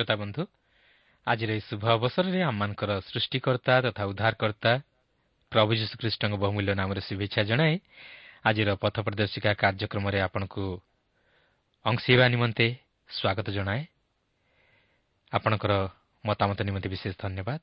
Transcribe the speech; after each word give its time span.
ପ୍ରିୟ 0.00 0.06
ଶ୍ରୋତା 0.06 0.16
ବନ୍ଧୁ 0.16 0.42
ଆଜିର 1.26 1.50
ଏହି 1.52 1.62
ଶୁଭ 1.68 1.84
ଅବସରରେ 1.92 2.40
ଆମମାନଙ୍କର 2.42 2.90
ସୃଷ୍ଟିକର୍ତ୍ତା 3.04 3.74
ତଥା 3.84 4.02
ଉଦ୍ଧାରକର୍ତ୍ତା 4.08 4.72
ପ୍ରଭୁ 5.52 5.70
ଯୀଶୁଖ୍ରୀଷ୍ଟଙ୍କ 5.76 6.34
ବହୁମୂଲ୍ୟ 6.40 6.72
ନାମରେ 6.74 7.00
ଶୁଭେଚ୍ଛା 7.00 7.42
ଜଣାଏ 7.44 7.74
ଆଜିର 8.44 8.68
ପଥ 8.80 8.96
ପ୍ରଦର୍ଶିକା 9.04 9.50
କାର୍ଯ୍ୟକ୍ରମରେ 9.54 10.18
ଆପଣଙ୍କୁ 10.20 10.64
ଅଂଶୀବା 11.84 12.24
ନିମନ୍ତେ 12.28 12.66
ସ୍ୱାଗତ 13.10 13.46
ଜଣାଏ। 13.52 13.82
ଆପଣଙ୍କର 15.32 15.72
ମତାମତ 16.24 16.58
ନିମନ୍ତେ 16.62 16.88
ବିଶେଷ 16.88 17.14
ଧନ୍ୟବାଦ। 17.20 17.60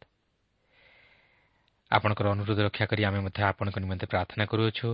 ଆପଣଙ୍କର 1.92 2.26
ଅନୁରୋଧ 2.36 2.60
ରକ୍ଷା 2.60 2.86
କରି 2.86 3.02
ଆମେ 3.10 3.20
ମଧ୍ୟ 3.26 3.42
ଆପଣଙ୍କ 3.42 3.78
ନିମନ୍ତେ 3.80 4.06
ପ୍ରାର୍ଥନା 4.06 4.44
କରୁଅଛୁ। 4.46 4.90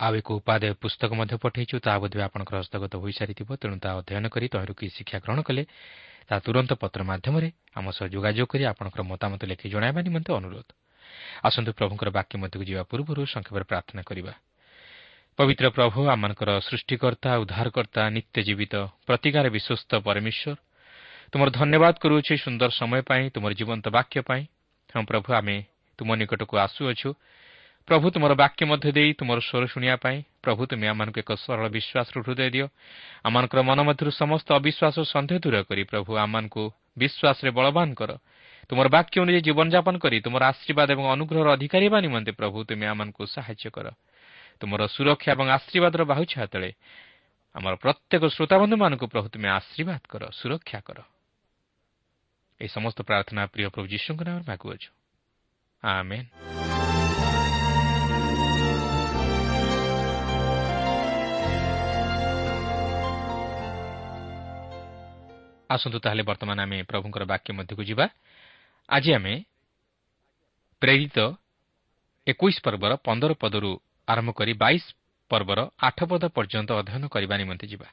ଆଉ 0.00 0.12
ଏକ 0.16 0.28
ଉପାଦେୟ 0.32 0.72
ପୁସ୍ତକ 0.80 1.10
ମଧ୍ୟ 1.12 1.36
ପଠାଇଛୁ 1.36 1.76
ତାହା 1.84 1.98
ବୋଧହୁଏ 2.02 2.24
ଆପଣଙ୍କର 2.24 2.56
ହସ୍ତଗତ 2.62 2.92
ହୋଇସାରିଥିବ 2.96 3.48
ତେଣୁ 3.60 3.76
ତାହା 3.84 3.94
ଅଧ୍ୟୟନ 4.00 4.26
କରି 4.32 4.46
ତହିଁରୁ 4.48 4.72
କିଛି 4.72 4.92
ଶିକ୍ଷା 4.96 5.18
ଗ୍ରହଣ 5.24 5.40
କଲେ 5.44 5.62
ତାହା 6.30 6.40
ତୁରନ୍ତ 6.46 6.72
ପତ୍ର 6.78 7.00
ମାଧ୍ୟମରେ 7.02 7.48
ଆମ 7.74 7.86
ସହ 7.90 8.06
ଯୋଗାଯୋଗ 8.06 8.46
କରି 8.46 8.64
ଆପଣଙ୍କର 8.70 9.02
ମତାମତ 9.02 9.40
ଲେଖି 9.50 9.66
ଜଣାଇବା 9.66 10.00
ନିମନ୍ତେ 10.06 10.30
ଅନୁରୋଧ। 10.30 10.68
ଆସନ୍ତୁ 11.42 11.70
ପ୍ରଭୁଙ୍କର 11.74 12.08
ବାକ୍ୟ 12.14 12.34
ମଧ୍ୟକୁ 12.38 12.64
ଯିବା 12.70 12.82
ପୂର୍ବରୁ 12.86 13.20
ସଂକ୍ଷେପରେ 13.26 13.64
ପ୍ରାର୍ଥନା 13.66 14.02
କରିବା। 14.06 14.32
ପବିତ୍ର 15.38 15.66
ପ୍ରଭୁ 15.74 15.98
ଆମମାନଙ୍କର 16.06 16.50
ସୃଷ୍ଟିକର୍ତ୍ତା 16.68 17.30
ଉଦ୍ଧାରକର୍ତ୍ତା 17.42 18.02
ନିତ୍ୟ 18.14 18.38
ଜୀବିତ 18.46 18.74
ପ୍ରତିକାର 19.06 19.46
ବିଶ୍ୱସ୍ତ 19.50 19.92
ପରମେଶ୍ୱର 20.06 20.54
ତୁମର 21.32 21.48
ଧନ୍ୟବାଦ 21.50 21.94
କରୁଅଛୁ 21.98 22.34
ସୁନ୍ଦର 22.38 22.70
ସମୟ 22.70 23.02
ପାଇଁ 23.02 23.24
ତୁମର 23.34 23.52
ଜୀବନ୍ତ 23.54 23.86
ବାକ୍ୟ 23.90 24.18
ପାଇଁ। 24.22 24.42
ହଁ 24.90 25.02
ପ୍ରଭୁ 25.02 25.28
ଆମେ 25.34 25.56
ତୁମ 25.98 26.08
ନିକଟକୁ 26.14 26.54
ଆସୁଅଛୁ। 26.56 27.10
ପ୍ରଭୁ 27.88 28.06
ତୁମର 28.14 28.32
ବାକ୍ୟ 28.34 28.62
ମଧ୍ୟ 28.66 28.90
ଦେଇ 28.92 29.10
ତୁମର 29.18 29.38
ସ୍ୱର 29.40 29.64
ଶୁଣିବା 29.66 29.96
ପାଇଁ। 29.96 30.18
ପ୍ରଭୁ 30.44 30.62
ତୁମେ 30.70 30.86
ଆମମାନଙ୍କୁ 30.92 31.18
ଏକ 31.20 31.30
ସରଳ 31.34 31.66
ବିଶ୍ୱାସର 31.68 32.16
ହୃଦୟ 32.22 32.48
ଦିଅ। 32.54 32.66
ଆମମାନଙ୍କର 33.26 33.60
ମନ 33.60 33.78
ମଧ୍ୟରୁ 33.88 34.10
ସମସ୍ତ 34.14 34.48
ଅବିଶ୍ୱାସ 34.60 34.94
ଓ 35.00 35.04
ସନ୍ଦେହ 35.04 35.38
ଦୂର 35.44 35.56
କରି 35.68 35.82
ପ୍ରଭୁ 35.90 36.10
ଆମମାନଙ୍କୁ 36.16 36.62
ବିଶ୍ୱାସରେ 36.98 37.50
ବଳବାନ 37.50 37.88
କର। 37.94 38.10
ତୁମର 38.68 38.86
ବାକ୍ୟ 38.86 39.16
ଅନୁଯାୟୀ 39.20 39.42
ଜୀବନଯାପନ 39.42 39.94
କରି 39.98 40.16
ତୁମର 40.22 40.42
ଆଶୀର୍ବାଦ 40.52 40.88
ଏବଂ 40.94 41.04
ଅନୁଗ୍ରହର 41.14 41.48
ଅଧିକାରୀ 41.56 41.86
ହେବା 41.90 41.98
ନିମନ୍ତେ 42.06 42.32
ପ୍ରଭୁ 42.38 42.56
ତୁମେ 42.68 42.86
ଆମମାନଙ୍କୁ 42.86 43.22
ସାହାଯ୍ୟ 43.26 43.68
କର। 43.74 43.86
ତୁମର 44.60 44.80
ସୁରକ୍ଷା 44.86 45.30
ଏବଂ 45.34 45.46
ଆଶୀର୍ବାଦର 45.50 46.02
ବାହୁଛା 46.06 46.40
ତଳେ 46.46 46.70
ଆମର 47.54 47.72
ପ୍ରତ୍ୟେକ 47.82 48.22
ଶ୍ରୋତାବନ୍ଧୁମାନଙ୍କୁ 48.30 49.06
ପ୍ରଭୁ 49.10 49.26
ତୁମେ 49.34 49.48
ଆଶୀର୍ବାଦ 49.50 50.02
କର 50.06 50.22
ସୁରକ୍ଷା 50.30 50.80
କର। 50.86 50.98
ଏହି 52.60 52.70
ସମସ୍ତ 52.70 52.98
ପ୍ରାର୍ଥନା 53.02 53.42
ପ୍ରିୟ 53.50 53.66
ପ୍ରଭୁ 53.74 53.86
ଯୀଶୁଙ୍କ 53.90 54.20
ନାମରେ 54.22 54.44
ମାଗୁଅଛୁ। 54.46 54.88
ଆମେନ୍। 55.82 56.79
ଆସନ୍ତୁ 65.70 65.98
ତାହେଲେ 66.04 66.22
ବର୍ତ୍ତମାନ 66.22 66.58
ଆମେ 66.66 66.78
ପ୍ରଭୁଙ୍କର 66.82 67.22
ବାକ୍ୟ 67.32 67.50
ମଧ୍ୟକୁ 67.58 67.82
ଯିବା। 67.90 68.06
ଆଜି 68.88 69.10
ଆମେ 69.18 69.34
ପ୍ରେରିତ 70.82 71.18
ଏକୋଇଶ 72.26 72.56
ପର୍ବର 72.66 72.92
ପନ୍ଦର 73.06 73.32
ପଦରୁ 73.42 73.70
ଆରମ୍ଭ 74.08 74.30
କରି 74.38 74.52
ବାଇଶ 74.62 74.84
ପର୍ବର 75.30 75.60
ଆଠ 75.78 75.98
ପଦ 76.10 76.22
ପର୍ଯ୍ୟନ୍ତ 76.36 76.70
ଅଧ୍ୟୟନ 76.80 77.04
କରିବା 77.14 77.34
ନିମନ୍ତେ 77.42 77.66
ଯିବା। 77.72 77.88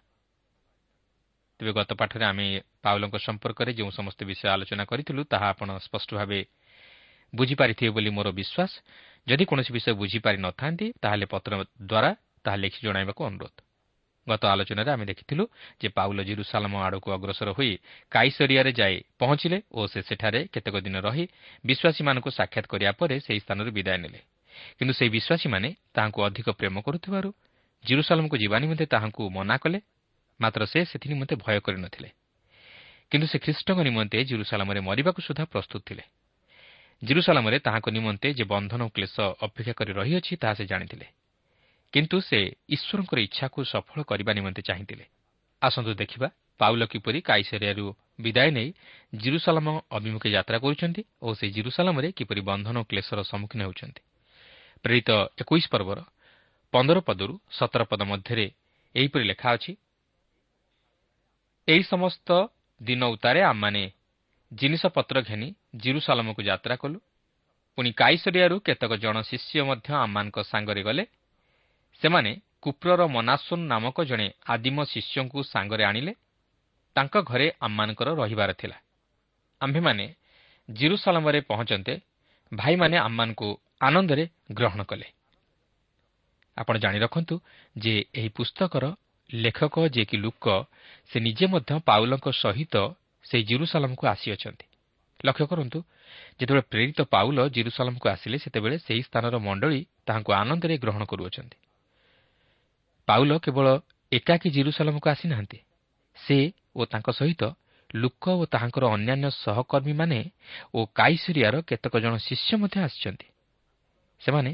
ତେବେ 1.59 1.71
ଗତ 1.73 1.91
ପାଠରେ 1.99 2.25
ଆମେ 2.25 2.47
ପାଉଲଙ୍କ 2.85 3.15
ସମ୍ପର୍କରେ 3.17 3.71
ଯେଉଁ 3.73 3.91
ସମସ୍ତ 3.91 4.19
ବିଷୟ 4.29 4.45
ଆଲୋଚନା 4.55 4.83
କରିଥିଲୁ 4.85 5.21
ତାହା 5.25 5.47
ଆପଣ 5.53 5.69
ସ୍ପଷ୍ଟ 5.85 6.09
ଭାବେ 6.17 6.39
ବୁଝିପାରିଥିବେ 7.33 7.91
ବୋଲି 7.95 8.09
ମୋର 8.09 8.27
ବିଶ୍ୱାସ। 8.39 8.71
ଯଦି 9.27 9.43
କୌଣସି 9.49 9.71
ବିଷୟ 9.73 9.91
ବୁଝିପାରି 10.01 10.37
ନଥାନ୍ତି 10.37 10.85
ତାହେଲେ 11.01 11.25
ପତ୍ର 11.33 11.51
ଦ୍ୱାରା 11.81 12.11
ତାହା 12.43 12.57
ଲେଖି 12.63 12.79
ଜଣାଇବାକୁ 12.85 13.21
ଅନୁରୋଧ। 13.29 13.66
ଗତ 14.27 14.43
ଆଲୋଚନାରେ 14.47 14.89
ଆମେ 14.91 15.05
ଦେଖିଥିଲୁ 15.05 15.43
ଯେ 15.81 15.87
ପାଉଲ 15.89 16.19
ଜିରୁସାଲାମ 16.29 16.73
ଆଡ଼କୁ 16.87 17.07
ଅଗ୍ରସର 17.17 17.49
ହୋଇ 17.57 17.71
କାଇସରିଆରେ 18.11 18.71
ଯାଇ 18.71 18.95
ପହଞ୍ଚିଲେ 19.19 19.57
ଓ 19.71 19.79
ସେ 19.87 19.99
ସେଠାରେ 20.07 20.39
କେତେକ 20.53 20.75
ଦିନ 20.85 20.95
ରହି 21.07 21.25
ବିଶ୍ୱାସୀମାନଙ୍କୁ 21.65 22.29
ସାକ୍ଷାତ 22.29 22.65
କରିବା 22.67 22.91
ପରେ 22.99 23.15
ସେହି 23.25 23.39
ସ୍ଥାନରୁ 23.39 23.69
ବିଦାୟ 23.77 23.97
ନେଲେ। 24.03 24.19
କିନ୍ତୁ 24.77 24.93
ସେହି 24.93 25.09
ବିଶ୍ୱାସୀମାନେ 25.09 25.69
ତାହାଙ୍କୁ 25.95 26.19
ଅଧିକ 26.27 26.47
ପ୍ରେମ 26.59 26.75
କରୁଥିବାରୁ 26.81 27.29
ଜିରୁସାଲାମକୁ 27.85 28.35
ଯିବା 28.37 28.57
ନିମନ୍ତେ 28.59 28.85
ତାହାଙ୍କୁ 28.93 29.23
ମନା 29.29 29.55
କଲେ 29.63 29.79
ମାତ୍ର 30.39 30.61
ସେ 30.65 30.79
ସେଥି 30.91 31.07
ନିମନ୍ତେ 31.09 31.35
ଭୟ 31.43 31.57
କରିନଥିଲେ 31.65 32.09
କିନ୍ତୁ 33.11 33.27
ସେ 33.31 33.37
ଖ୍ରୀଷ୍ଟଙ୍କ 33.39 33.79
ନିମନ୍ତେ 33.87 34.17
ଜିରୁସାଲାମରେ 34.29 34.79
ମରିବାକୁ 34.79 35.19
ସୁଦ୍ଧା 35.21 35.43
ପ୍ରସ୍ତୁତ 35.53 35.81
ଥିଲେ। 35.87 36.03
ଜିରୁସାଲାମରେ 37.01 37.57
ତାହାଙ୍କ 37.59 37.87
ନିମନ୍ତେ 37.89 38.27
ଯେ 38.33 38.43
ବନ୍ଧନ 38.43 38.81
ଓ 38.83 38.89
କ୍ଲେଶ 38.89 39.15
ଅପେକ୍ଷା 39.45 39.73
କରି 39.79 39.91
ରହିଅଛି 39.93 40.33
ତାହା 40.41 40.53
ସେ 40.53 40.65
ଜାଣିଥିଲେ। 40.65 41.07
କିନ୍ତୁ 41.93 42.17
ସେ 42.19 42.39
ଈଶ୍ୱରଙ୍କର 42.69 43.19
ଇଚ୍ଛାକୁ 43.19 43.59
ସଫଳ 43.63 43.99
କରିବା 44.03 44.31
ନିମନ୍ତେ 44.33 44.61
ଚାହିଁଥିଲେ। 44.61 45.05
ଆସନ୍ତୁ 45.61 45.91
ଦେଖିବା 45.93 46.27
ପାଉଲ 46.59 46.81
କିପରି 46.85 47.19
କାଇସେରିଆରୁ 47.21 47.85
ବିଦାୟ 48.19 48.49
ନେଇ 48.51 48.69
ଜିରୁସାଲାମ 49.13 49.67
ଅଭିମୁଖେ 49.91 50.29
ଯାତ୍ରା 50.29 50.57
କରୁଛନ୍ତି 50.57 51.01
ଓ 51.21 51.27
ସେହି 51.33 51.51
ଜିରୁସାଲାମରେ 51.51 52.07
କିପରି 52.11 52.41
ବନ୍ଧନ 52.41 52.75
ଓ 52.77 52.83
କ୍ଲେଶର 52.83 53.19
ସମ୍ମୁଖୀନ 53.23 53.61
ହେଉଛନ୍ତି। 53.63 54.01
ପ୍ରେରିତ 54.83 55.09
ଏକୋଇଶ 55.41 55.65
ପର୍ବର 55.73 55.99
ପନ୍ଦର 56.73 56.97
ପଦରୁ 56.99 57.33
ସତର 57.51 57.81
ପଦ 57.83 58.01
ମଧ୍ୟରେ 58.03 58.45
ଏହିପରି 58.95 59.23
ଲେଖା 59.23 59.47
ଅଛି 59.55 59.71
ଏହି 61.67 61.83
ସମସ୍ତ 61.83 62.29
ଦିନ 62.81 63.01
ଉତ୍ତାରେ 63.13 63.39
ଆମମାନେ 63.41 63.83
ଜିନିଷପତ୍ର 64.51 65.17
ଘେନି 65.21 65.47
ଜିରୁସାଲମକୁ 65.75 66.41
ଯାତ୍ରା 66.41 66.75
କଲୁ। 66.75 66.97
ପୁଣି 67.77 67.91
କାଇସରିଆରୁ 67.91 68.55
କେତେକ 68.59 68.91
ଜଣ 69.03 69.15
ଶିଷ୍ୟ 69.21 69.61
ମଧ୍ୟ 69.69 69.89
ଆମମାନଙ୍କ 69.95 70.37
ସାଙ୍ଗରେ 70.51 70.81
ଗଲେ 70.83 71.03
ସେମାନେ 72.01 72.31
କୁପ୍ରର 72.61 73.01
ମନାସୁନ୍ 73.07 73.67
ନାମକ 73.67 73.97
ଜଣେ 74.03 74.27
ଆଦିମ 74.45 74.77
ଶିଷ୍ୟଙ୍କୁ 74.83 75.39
ସାଙ୍ଗରେ 75.43 75.83
ଆଣିଲେ। 75.83 76.13
ତାଙ୍କ 76.95 77.15
ଘରେ 77.21 77.47
ଆମମାନଙ୍କର 77.59 78.09
ରହିବାର 78.13 78.51
ଥିଲା। 78.53 78.77
ଆମ୍ଭେମାନେ 79.61 80.05
ଜିରୁସାଲାମରେ 80.69 81.39
ପହଞ୍ଚନ୍ତେ 81.41 81.93
ଭାଇମାନେ 82.53 82.97
ଆମମାନଙ୍କୁ 82.97 83.49
ଆନନ୍ଦରେ 83.81 84.23
ଗ୍ରହଣ 84.51 84.81
କଲେ। 84.83 85.07
ଆପଣ 86.57 86.75
ଜାଣି 86.77 86.97
ରଖନ୍ତୁ 86.99 87.35
ଯେ 87.77 87.93
ଏହି 88.15 88.29
ପୁସ୍ତକର 88.29 88.85
ଲେଖକ 89.33 89.75
ଯିଏକି 89.87 90.17
ଲୁକ 90.17 90.45
ସେ 91.09 91.17
ନିଜେ 91.19 91.45
ମଧ୍ୟ 91.47 91.71
ପାଉଲଙ୍କ 91.85 92.27
ସହିତ 92.33 92.75
ସେହି 93.25 93.43
ଜିରୁସାଲାମକୁ 93.43 94.03
ଆସିଅଛନ୍ତି। 94.07 94.65
ଲକ୍ଷ୍ୟ 95.25 95.45
କରନ୍ତୁ 95.45 95.79
ଯେତେବେଳେ 96.39 96.63
ପ୍ରେରିତ 96.71 96.99
ପାଉଲ 97.09 97.37
ଜିରୁସାଲାମକୁ 97.49 98.05
ଆସିଲେ 98.09 98.37
ସେତେବେଳେ 98.37 98.77
ସେହି 98.77 99.01
ସ୍ଥାନର 99.01 99.35
ମଣ୍ଡଳୀ 99.39 99.81
ତାହାଙ୍କୁ 100.05 100.31
ଆନନ୍ଦରେ 100.33 100.75
ଗ୍ରହଣ 100.77 101.03
କରୁଅଛନ୍ତି। 101.05 101.57
ପାଉଲ 103.07 103.31
କେବଳ 103.37 103.67
ଏକାକୀ 104.11 104.49
ଜିରୁସାଲାମକୁ 104.49 105.07
ଆସିନାହାନ୍ତି। 105.09 105.59
ସେ 106.17 106.37
ଓ 106.75 106.81
ତାଙ୍କ 106.85 107.07
ସହିତ 107.11 107.43
ଲୁକ 107.95 108.23
ଓ 108.31 108.43
ତାହାଙ୍କର 108.45 108.83
ଅନ୍ୟାନ୍ୟ 108.85 109.29
ସହକର୍ମୀମାନେ 109.43 110.19
ଓ 110.73 110.79
କାଇସରିଆର 110.95 111.55
କେତେକ 111.61 111.93
ଜଣ 111.99 112.13
ଶିଷ୍ୟ 112.17 112.51
ମଧ୍ୟ 112.57 112.77
ଆସିଛନ୍ତି। 112.79 113.27
ସେମାନେ 114.21 114.51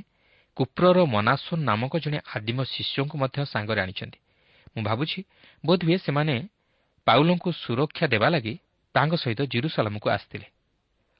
କୁପ୍ରର 0.57 0.97
ମନାସୋନ 1.05 1.59
ନାମକ 1.63 1.93
ଜଣେ 1.97 2.19
ଆଦିମ 2.35 2.59
ଶିଷ୍ୟଙ୍କୁ 2.63 3.15
ମଧ୍ୟ 3.17 3.37
ସାଙ୍ଗରେ 3.45 3.79
ଆଣିଛନ୍ତି। 3.81 4.19
ମୁଁ 4.73 4.83
ଭାବୁଛି 4.83 5.19
ବୋଧହୁଏ 5.63 5.97
ସେମାନେ 5.97 6.35
ପାଉଲଙ୍କୁ 7.07 7.49
ସୁରକ୍ଷା 7.53 8.05
ଦେବା 8.07 8.27
ଲାଗି 8.29 8.53
ତାଙ୍କ 8.95 9.13
ସହିତ 9.15 9.41
ଜିରୁସାଲାମକୁ 9.43 10.07
ଆସିଥିଲେ। 10.09 10.47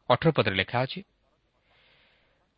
ଅଠର 0.09 0.29
ପଦରେ 0.31 0.55
ଲେଖା 0.55 0.77
ଅଛି 0.85 0.99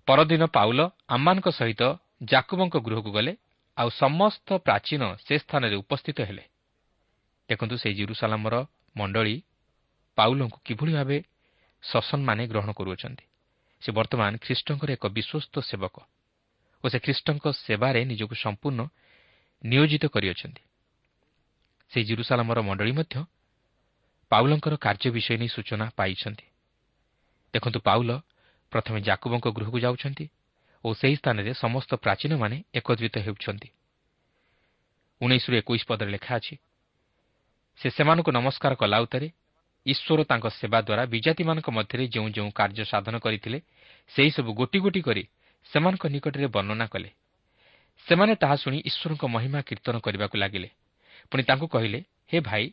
ପରଦିନ 0.08 0.44
ପାଉଲ 0.46 0.80
ଆମମାନଙ୍କ 1.08 1.48
ସହିତ 1.50 1.82
ଜାକୁବଙ୍କ 2.24 2.76
ଗୃହକୁ 2.78 3.10
ଗଲେ 3.12 3.34
ଆଉ 3.78 3.90
ସମସ୍ତ 3.90 4.48
ପ୍ରାଚୀନ 4.58 5.04
ସେ 5.26 5.36
ସ୍ଥାନରେ 5.38 5.76
ଉପସ୍ଥିତ 5.76 6.20
ହେଲେ। 6.22 6.44
ଦେଖନ୍ତୁ 7.50 7.76
ସେହି 7.78 7.96
ଜିରୁସାଲାମର 7.96 8.56
ମଣ୍ଡଳୀ 8.96 9.36
ପାଉଲଙ୍କୁ 10.18 10.58
କିଭଳି 10.66 10.94
ଭାବେ 10.94 11.18
ସସନମାନେ 11.84 12.44
ଗ୍ରହଣ 12.48 12.72
କରୁଅଛନ୍ତି। 12.72 13.26
ସେ 13.82 13.90
ବର୍ତ୍ତମାନ 13.92 14.32
ଖ୍ରୀଷ୍ଟଙ୍କର 14.38 14.90
ଏକ 14.92 15.06
ବିଶ୍ୱସ୍ତ 15.08 15.56
ସେବକ 15.60 15.96
ଓ 16.84 16.86
ସେ 16.90 17.00
ଖ୍ରୀଷ୍ଟଙ୍କ 17.00 17.46
ସେବାରେ 17.66 18.00
ନିଜକୁ 18.06 18.36
ସମ୍ପୂର୍ଣ୍ଣ 18.36 18.82
ନିୟୋଜିତ 19.64 20.04
କରିଅଛନ୍ତି। 20.06 20.64
ସେହି 21.92 22.06
ଜିରୁସାଲାମର 22.06 22.60
ମଣ୍ଡଳୀ 22.62 22.92
ମଧ୍ୟ 22.92 23.16
ପାଉଲଙ୍କର 24.32 24.74
କାର୍ଯ୍ୟ 24.76 25.10
ବିଷୟ 25.12 25.38
ନେଇ 25.38 25.48
ସୂଚନା 25.48 25.86
ପାଇଛନ୍ତି। 25.96 26.48
ଦେଖନ୍ତୁ 27.54 27.80
ପାଉଲ 27.80 28.10
ପ୍ରଥମେ 28.72 29.00
ଜାକୁବଙ୍କ 29.02 29.46
ଗୃହକୁ 29.48 29.78
ଯାଉଛନ୍ତି। 29.80 30.26
ଓ 30.86 30.88
ସେହି 30.94 31.16
ସ୍ଥାନରେ 31.16 31.52
ସମସ୍ତ 31.54 31.92
ପ୍ରାଚୀନମାନେ 31.96 32.58
ଏକତ୍ରିତ 32.74 33.16
ହେଉଛନ୍ତି। 33.26 33.70
ଉଣେଇଶରୁ 35.22 35.56
ଏକୋଇଶ 35.62 35.84
ପଦରେ 35.90 36.10
ଲେଖା 36.16 36.34
ଅଛି 36.40 36.56
ସେ 37.80 37.88
ସେମାନଙ୍କୁ 37.90 38.32
ନମସ୍କାର 38.32 38.74
କଲା 38.82 38.98
ଉତ୍ତାରେ 39.06 39.28
ଈଶ୍ୱର 39.86 40.20
ତାଙ୍କ 40.30 40.46
ସେବା 40.60 40.80
ଦ୍ୱାରା 40.88 41.04
ବିଜାତିମାନଙ୍କ 41.06 41.68
ମଧ୍ୟରେ 41.78 42.04
ଯେଉଁ 42.08 42.30
ଯେଉଁ 42.36 42.50
କାର୍ଯ୍ୟ 42.52 42.84
ସାଧନ 42.86 43.16
କରିଥିଲେ 43.20 43.60
ସେହିସବୁ 44.14 44.52
ଗୋଟି 44.54 44.78
ଗୋଟି 44.80 45.02
କରି 45.02 45.24
ସେମାନଙ୍କ 45.70 46.04
ନିକଟରେ 46.14 46.48
ବର୍ଣ୍ଣନା 46.48 46.86
କଲେ। 46.88 47.10
ସେମାନେ 48.08 48.34
ତାହା 48.36 48.56
ଶୁଣି 48.56 48.78
ଈଶ୍ୱରଙ୍କ 48.90 49.24
ମହିମା 49.26 49.60
କୀର୍ତ୍ତନ 49.68 49.96
କରିବାକୁ 50.06 50.36
ଲାଗିଲେ। 50.38 50.70
ପୁଣି 51.32 51.44
ତାଙ୍କୁ 51.44 51.68
କହିଲେ 51.68 52.00
ହେ 52.32 52.38
ଭାଇ 52.40 52.66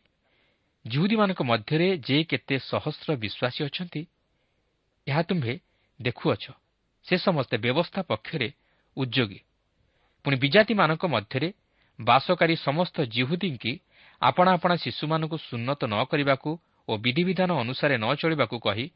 ଜୁହୁଦୀମାନଙ୍କ 0.85 1.41
ମଧ୍ୟରେ 1.43 1.88
ଯେ 2.06 2.17
କେତେ 2.31 2.56
ସହସ୍ର 2.70 3.08
ବିଶ୍ୱାସୀ 3.23 3.61
ଅଛନ୍ତି 3.69 4.03
ଏହା 5.06 5.23
ତୁମ୍ଭେ 5.23 5.55
ଦେଖୁଅଛ। 6.00 6.44
ସେ 7.07 7.15
ସମସ୍ତେ 7.19 7.57
ବ୍ୟବସ୍ଥା 7.57 8.01
ପକ୍ଷରେ 8.03 8.49
ଉଦ୍ୟୋଗୀ 8.97 9.41
ପୁଣି 10.25 10.37
ବିଜାତିମାନଙ୍କ 10.37 11.05
ମଧ୍ୟରେ 11.07 11.49
ବାସକାରୀ 11.99 12.55
ସମସ୍ତ 12.57 12.97
ଜିହୁଦୀଙ୍କି 13.15 13.73
ଆପଣା 14.23 14.51
ଆପଣା 14.53 14.75
ଶିଶୁମାନଙ୍କୁ 14.77 15.37
ସୁନ୍ନତ 15.49 15.81
ନ 15.85 15.95
କରିବାକୁ 16.11 16.51
ଓ 16.89 16.93
ବିଧିବିଧାନ 16.99 17.51
ଅନୁସାରେ 17.63 17.97
ନ 17.99 18.07
ଚଳିବାକୁ 18.15 18.57
କହି 18.59 18.87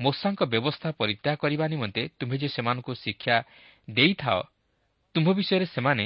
ମୋଷାଙ୍କ 0.00 0.40
ବ୍ୟବସ୍ଥା 0.44 0.88
ପରିତ୍ୟାଗ 1.00 1.36
କରିବା 1.36 1.64
ନିମନ୍ତେ 1.68 2.02
ତୁମ୍ଭେ 2.18 2.36
ଯେ 2.38 2.48
ସେମାନଙ୍କୁ 2.48 2.92
ଶିକ୍ଷା 2.94 3.36
ଦେଇଥାଅ 3.88 4.40
ତୁମ୍ଭ 5.14 5.28
ବିଷୟରେ 5.38 5.66
ସେମାନେ 5.66 6.04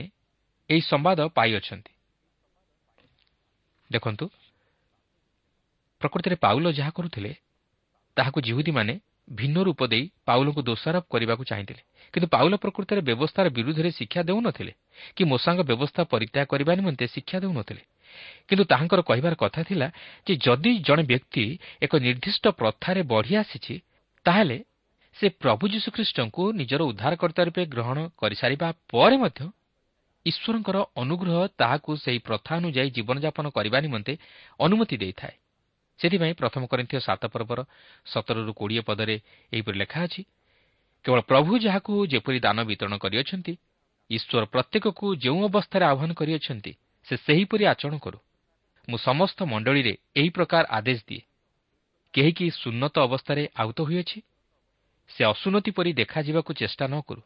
ଏହି 0.71 0.83
ସମ୍ବାଦ 0.91 1.19
ପାଇଅଛନ୍ତି। 1.37 1.93
ଦେଖନ୍ତୁ 3.91 4.27
ପ୍ରକୃତିରେ 6.01 6.37
ପାଉଲ 6.37 6.67
ଯାହା 6.71 6.91
କରୁଥିଲେ 6.91 7.33
ତାହାକୁ 8.17 8.39
ଜିହୁଦୀମାନେ 8.41 8.95
ଭିନ୍ନ 9.29 9.57
ରୂପ 9.63 9.81
ଦେଇ 9.87 10.05
ପାଉଲଙ୍କୁ 10.27 10.61
ଦୋଷାରୋପ 10.63 11.05
କରିବାକୁ 11.11 11.43
ଚାହିଁଥିଲେ। 11.45 11.83
କିନ୍ତୁ 12.15 12.29
ପାଉଲ 12.35 12.53
ପ୍ରକୃତରେ 12.57 13.01
ବ୍ୟବସ୍ଥାର 13.01 13.47
ବିରୁଦ୍ଧରେ 13.49 13.91
ଶିକ୍ଷା 13.91 14.21
ଦେଉନଥିଲେ 14.23 14.73
କି 15.17 15.23
ମୋଷାଙ୍କ 15.25 15.61
ବ୍ୟବସ୍ଥା 15.71 16.03
ପରିତ୍ୟାଗ 16.13 16.47
କରିବା 16.47 16.73
ନିମନ୍ତେ 16.75 17.05
ଶିକ୍ଷା 17.15 17.39
ଦେଉନଥିଲେ। 17.41 17.83
କିନ୍ତୁ 18.49 18.65
ତାହାଙ୍କର 18.65 19.01
କହିବାର 19.11 19.35
କଥା 19.35 19.61
ଥିଲା 19.63 19.89
ଯେ 20.27 20.33
ଯଦି 20.37 20.73
ଜଣେ 20.79 21.03
ବ୍ୟକ୍ତି 21.03 21.45
ଏକ 21.83 21.93
ନିର୍ଦ୍ଦିଷ୍ଟ 21.97 22.45
ପ୍ରଥାରେ 22.61 23.01
ବଢ଼ି 23.03 23.33
ଆସିଛି 23.37 23.75
ତାହେଲେ 24.27 24.59
ସେ 25.17 25.27
ପ୍ରଭୁ 25.43 25.65
ଯୀଶୁଖ୍ରୀଷ୍ଟଙ୍କୁ 25.69 26.43
ନିଜର 26.53 26.81
ଉଦ୍ଧାରକର୍ତ୍ତା 26.83 27.43
ରୂପେ 27.45 27.63
ଗ୍ରହଣ 27.67 27.99
କରିସାରିବା 28.17 28.69
ପରେ 28.93 29.17
ମଧ୍ୟ 29.17 29.41
ଈଶ୍ୱରଙ୍କର 30.27 30.77
ଅନୁଗ୍ରହ 30.97 31.39
ତାହାକୁ 31.61 31.91
ସେହି 31.97 32.19
ପ୍ରଥା 32.19 32.53
ଅନୁଯାୟୀ 32.57 32.91
ଜୀବନଯାପନ 32.91 33.47
କରିବା 33.49 33.79
ନିମନ୍ତେ 33.81 34.13
ଅନୁମତି 34.61 34.97
ଦେଇଥାଏ। 34.97 35.35
ସେଥିପାଇଁ 36.00 36.35
ପ୍ରଥମ 36.35 36.62
କରିଥିୟ 36.67 37.00
ସାତ 37.00 37.23
ପର୍ବର 37.27 37.61
ସତରରୁ 38.06 38.53
କୋଡ଼ିଏ 38.53 38.83
ପଦରେ 38.83 39.17
ଏହିପରି 39.53 39.77
ଲେଖା 39.79 40.00
ଅଛି 40.05 40.23
କେବଳ 41.05 41.21
ପ୍ରଭୁ 41.21 41.53
ଯାହାକୁ 41.59 41.93
ଯେପରି 42.06 42.39
ଦାନ 42.41 42.59
ବିତରଣ 42.65 42.95
କରିଅଛନ୍ତି 42.99 43.53
ଈଶ୍ୱର 44.11 44.45
ପ୍ରତ୍ୟେକକୁ 44.45 45.06
ଯେଉଁ 45.17 45.41
ଅବସ୍ଥାରେ 45.49 45.85
ଆହ୍ୱାନ 45.85 46.11
କରିଅଛନ୍ତି 46.15 46.73
ସେ 47.09 47.15
ସେହିପରି 47.17 47.65
ଆଚରଣ 47.65 47.97
କରୁ। 47.99 48.19
ମୁଁ 48.89 48.99
ସମସ୍ତ 48.99 49.39
ମଣ୍ଡଳୀରେ 49.45 49.93
ଏହି 50.17 50.31
ପ୍ରକାର 50.31 50.65
ଆଦେଶ 50.71 51.00
ଦିଏ। 51.09 51.23
କେହି 52.15 52.33
କି 52.33 52.47
ସୁନ୍ନତ 52.50 52.95
ଅବସ୍ଥାରେ 52.99 53.43
ଆହୁତ 53.56 53.79
ହୋଇଅଛି 53.81 54.19
ସେ 55.11 55.23
ଅସୁନତି 55.25 55.71
ପରି 55.71 55.91
ଦେଖାଯିବାକୁ 55.93 56.50
ଚେଷ୍ଟା 56.55 56.85
ନ 56.89 56.95
କରୁ। 57.00 57.23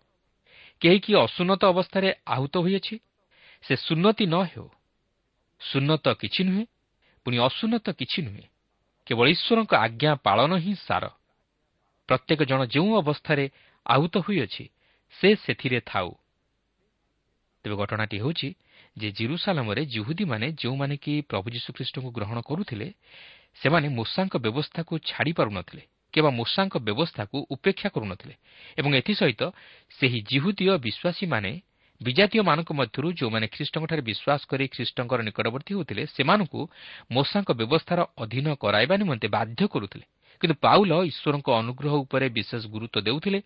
କେହି 0.83 0.99
କି 0.99 1.13
ଅସୁନତ 1.17 1.63
ଅବସ୍ଥାରେ 1.65 2.09
ଆହୁତ 2.27 2.55
ହୋଇଅଛି 2.57 2.97
ସେ 3.65 3.75
ସୁନ୍ନତି 3.77 4.25
ନ 4.27 4.37
ହେଉ। 4.51 4.69
ସୁନ୍ନତ 5.61 6.07
କିଛି 6.21 6.43
ନୁହେଁ 6.45 6.65
ପୁଣି 7.27 7.37
ଅସୁନତ 7.39 7.87
କିଛି 7.95 8.19
ନୁହେଁ। 8.23 8.52
କେବଳ 9.13 9.29
ଈଶ୍ୱରଙ୍କ 9.29 9.73
ଆଜ୍ଞା 9.77 10.13
ପାଳନ 10.25 10.51
ହିଁ 10.57 10.73
ସାର। 10.87 11.05
ପ୍ରତ୍ୟେକ 12.09 12.41
ଜଣ 12.51 12.61
ଯେଉଁ 12.67 12.91
ଅବସ୍ଥାରେ 12.97 13.45
ଆହୁତ 13.87 14.15
ହୋଇଅଛି 14.25 14.65
ସେ 15.15 15.29
ସେଥିରେ 15.37 15.79
ଥାଉ। 15.85 16.09
ତେବେ 17.65 17.75
ଘଟଣାଟି 17.77 18.17
ହେଉଛି 18.19 18.49
ଯେ 18.97 19.09
ଜିରୁସାଲାମରେ 19.13 19.83
ଜୁହୁଦୀମାନେ 19.95 20.47
ଯେଉଁମାନେ 20.57 20.95
କି 20.97 21.13
ପ୍ରଭୁ 21.29 21.47
ଯୀଶୁଖ୍ରୀଷ୍ଟଙ୍କୁ 21.55 22.09
ଗ୍ରହଣ 22.11 22.39
କରୁଥିଲେ 22.41 22.89
ସେମାନେ 23.61 23.87
ମୂଷାଙ୍କ 23.93 24.35
ବ୍ୟବସ୍ଥାକୁ 24.45 24.93
ଛାଡ଼ି 25.09 25.33
ପାରୁନଥିଲେ 25.39 25.83
କିମ୍ବା 26.15 26.31
ମୂଷାଙ୍କ 26.33 26.75
ବ୍ୟବସ୍ଥାକୁ 26.81 27.37
ଉପେକ୍ଷା 27.55 27.89
କରୁନଥିଲେ 27.95 28.35
ଏବଂ 28.79 28.91
ଏଥିସହିତ 29.01 29.43
ସେହି 29.93 30.19
ଜିହୁଦୀୟ 30.31 30.73
ବିଶ୍ୱାସୀମାନେ 30.87 31.51
ବିଜାତୀୟମାନଙ୍କ 32.07 32.71
ମଧ୍ୟରୁ 32.81 33.09
ଯେଉଁମାନେ 33.19 33.47
ଖ୍ରୀଷ୍ଟଙ୍କଠାରେ 33.55 34.03
ବିଶ୍ୱାସ 34.03 34.41
କରି 34.51 34.65
ଖ୍ରୀଷ୍ଟଙ୍କର 34.75 35.21
ନିକଟବର୍ତ୍ତୀ 35.29 35.73
ହେଉଥିଲେ 35.77 36.03
ସେମାନଙ୍କୁ 36.15 36.61
ମୂଷାଙ୍କ 37.15 37.51
ବ୍ୟବସ୍ଥାର 37.61 38.01
ଅଧୀନ 38.25 38.47
କରାଇବା 38.63 38.95
ନିମନ୍ତେ 39.03 39.29
ବାଧ୍ୟ 39.37 39.63
କରୁଥିଲେ। 39.73 40.05
କିନ୍ତୁ 40.41 40.57
ପାଉଲ 40.65 40.93
ଈଶ୍ୱରଙ୍କ 41.11 41.49
ଅନୁଗ୍ରହ 41.61 41.93
ଉପରେ 42.05 42.27
ବିଶେଷ 42.37 42.63
ଗୁରୁତ୍ୱ 42.75 43.05
ଦେଉଥିଲେ 43.09 43.41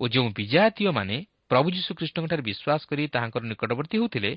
ଓ 0.00 0.04
ଯେଉଁ 0.14 0.28
ବିଜାତୀୟମାନେ 0.38 1.16
ପ୍ରଭୁ 1.50 1.66
ଯୀଶୁଖ୍ରୀଷ୍ଟଙ୍କଠାରେ 1.76 2.42
ବିଶ୍ୱାସ 2.50 2.80
କରି 2.90 3.02
ତାହାଙ୍କର 3.14 3.42
ନିକଟବର୍ତ୍ତୀ 3.52 3.96
ହେଉଥିଲେ 4.00 4.30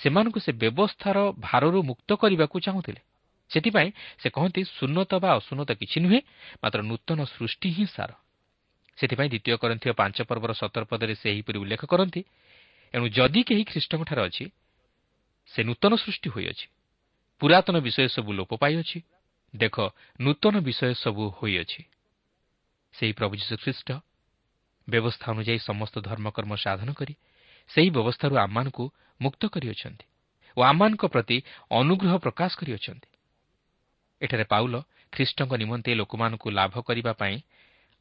ସେମାନଙ୍କୁ 0.00 0.38
ସେ 0.44 0.52
ବ୍ୟବସ୍ଥାର 0.62 1.16
ଭାରରୁ 1.46 1.78
ମୁକ୍ତ 1.90 2.10
କରିବାକୁ 2.22 2.56
ଚାହୁଁଥିଲେ। 2.66 3.00
ସେଥିପାଇଁ 3.50 3.88
ସେ 4.22 4.28
କହନ୍ତି 4.36 4.60
ସୁନ୍ନତ 4.78 5.12
ବା 5.24 5.30
ଅସୁନ୍ନତ 5.40 5.70
କିଛି 5.80 5.98
ନୁହେଁ 6.04 6.20
ମାତ୍ର 6.62 6.80
ନୂତନ 6.90 7.18
ସୃଷ୍ଟି 7.34 7.68
ହିଁ 7.76 7.84
ସାର। 7.94 8.10
ସେଥିପାଇଁ 8.98 9.28
ଦ୍ୱିତୀୟ 9.32 9.56
କରନ୍ଥୀୟ 9.62 9.92
ପାଞ୍ଚ 10.00 10.18
ପର୍ବର 10.28 10.50
ସତର 10.60 10.82
ପଦରେ 10.90 11.14
ସେ 11.20 11.26
ଏହିପରି 11.32 11.58
ଉଲ୍ଲେଖ 11.62 11.82
କରନ୍ତି 11.92 12.20
ଏଣୁ 12.94 13.06
ଯଦି 13.08 13.40
କେହି 13.42 13.64
ଖ୍ରୀଷ୍ଟଙ୍କଠାରେ 13.64 14.22
ଅଛି 14.22 14.44
ସେ 15.50 15.60
ନୂତନ 15.62 15.92
ସୃଷ୍ଟି 15.96 16.28
ହୋଇଅଛି। 16.30 16.66
ପୁରାତନ 17.40 17.76
ବିଷୟ 17.80 18.08
ସବୁ 18.08 18.30
ଲୋପ 18.32 18.50
ପାଇଅଛି। 18.62 18.98
ଦେଖ 19.54 19.76
ନୂତନ 20.20 20.54
ବିଷୟ 20.60 20.94
ସବୁ 20.94 21.24
ହୋଇଅଛି। 21.38 21.82
ସେହି 22.94 23.12
ପ୍ରଭୁ 23.12 23.34
ଯୀଶୁ 23.36 23.54
ଖ୍ରୀଷ୍ଟ 23.62 23.88
ବ୍ୟବସ୍ଥା 24.88 25.26
ଅନୁଯାୟୀ 25.32 25.58
ସମସ୍ତ 25.58 25.94
ଧର୍ମକର୍ମ 26.00 26.52
ସାଧନ 26.56 26.88
କରି 26.92 27.14
ସେହି 27.70 27.90
ବ୍ୟବସ୍ଥାରୁ 27.90 28.34
ଆମମାନଙ୍କୁ 28.36 28.84
ମୁକ୍ତ 29.20 29.42
କରିଅଛନ୍ତି 29.54 30.06
ଓ 30.56 30.60
ଆମମାନଙ୍କ 30.62 31.04
ପ୍ରତି 31.06 31.36
ଅନୁଗ୍ରହ 31.70 32.14
ପ୍ରକାଶ 32.18 32.50
କରିଅଛନ୍ତି। 32.60 33.08
ଏଠାରେ 34.20 34.44
ପାଉଲ 34.44 34.74
ଖ୍ରୀଷ୍ଟଙ୍କ 35.12 35.52
ନିମନ୍ତେ 35.62 35.90
ଲୋକମାନଙ୍କୁ 35.94 36.48
ଲାଭ 36.50 36.74
କରିବା 36.88 37.12
ପାଇଁ 37.12 37.36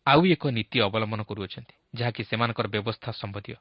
ଆଉ 0.08 0.22
ଏକ 0.26 0.44
ନୀତି 0.58 0.78
ଅବଲମ୍ବନ 0.82 1.22
କରୁଅଛନ୍ତି 1.30 1.76
ଯାହାକି 1.96 2.22
ସେମାନଙ୍କର 2.30 2.68
ବ୍ୟବସ୍ଥା 2.68 3.10
ସମ୍ବନ୍ଧୀୟ। 3.22 3.56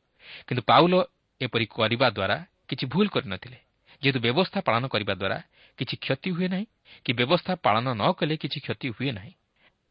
କିନ୍ତୁ 0.46 0.62
ପାଉଲ 0.62 0.94
ଏପରି 1.40 1.66
କରିବା 1.66 2.08
ଦ୍ୱାରା 2.10 2.36
କିଛି 2.68 2.84
ଭୁଲ 2.86 3.06
କରିନଥିଲେ। 3.08 3.58
ଯେହେତୁ 4.02 4.18
ବ୍ୟବସ୍ଥା 4.20 4.60
ପାଳନ 4.60 4.84
କରିବା 4.86 5.14
ଦ୍ୱାରା 5.14 5.38
କିଛି 5.78 5.94
କ୍ଷତି 5.96 6.30
ହୁଏ 6.30 6.48
ନାହିଁ 6.48 6.66
କି 7.04 7.10
ବ୍ୟବସ୍ଥା 7.18 7.52
ପାଳନ 7.64 7.86
ନ 7.94 8.02
କଲେ 8.18 8.34
କିଛି 8.42 8.58
କ୍ଷତି 8.60 8.88
ହୁଏ 8.96 9.10
ନାହିଁ। 9.18 9.32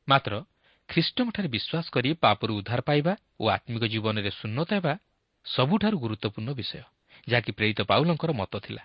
ମାତ୍ର 0.07 0.33
ଖ୍ରୀଷ୍ଟଙ୍କଠାରେ 0.89 1.47
ବିଶ୍ୱାସ 1.47 1.85
କରି 1.95 2.09
ପାପରୁ 2.23 2.51
ଉଦ୍ଧାର 2.59 2.79
ପାଇବା 2.81 3.13
ଓ 3.39 3.43
ଆତ୍ମିକ 3.55 3.83
ଜୀବନରେ 3.93 4.31
ଶୂନ୍ୟତା 4.39 4.75
ହେବା 4.77 4.93
ସବୁଠାରୁ 5.45 5.97
ଗୁରୁତ୍ୱପୂର୍ଣ୍ଣ 6.03 6.49
ବିଷୟ 6.59 6.83
ଯାହାକି 7.27 7.51
ପ୍ରେରିତ 7.51 7.79
ପାଉଲଙ୍କର 7.91 8.31
ମତ 8.31 8.53
ଥିଲା। 8.65 8.83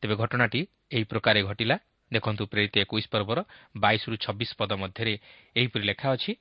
ତେବେ 0.00 0.14
ଘଟଣାଟି 0.14 0.60
ଏହି 0.92 1.04
ପ୍ରକାରେ 1.04 1.40
ଘଟିଲା। 1.42 1.76
ଦେଖନ୍ତୁ 2.12 2.42
ପ୍ରେରିତ 2.46 2.74
ଏକୋଇଶ 2.84 3.06
ପର୍ବର 3.12 3.38
ବାଇଶରୁ 3.76 4.14
ଛବିଶ 4.16 4.50
ପଦ 4.58 4.70
ମଧ୍ୟରେ 4.80 5.14
ଏହିପରି 5.56 5.84
ଲେଖା 5.90 6.08
ଅଛି 6.16 6.32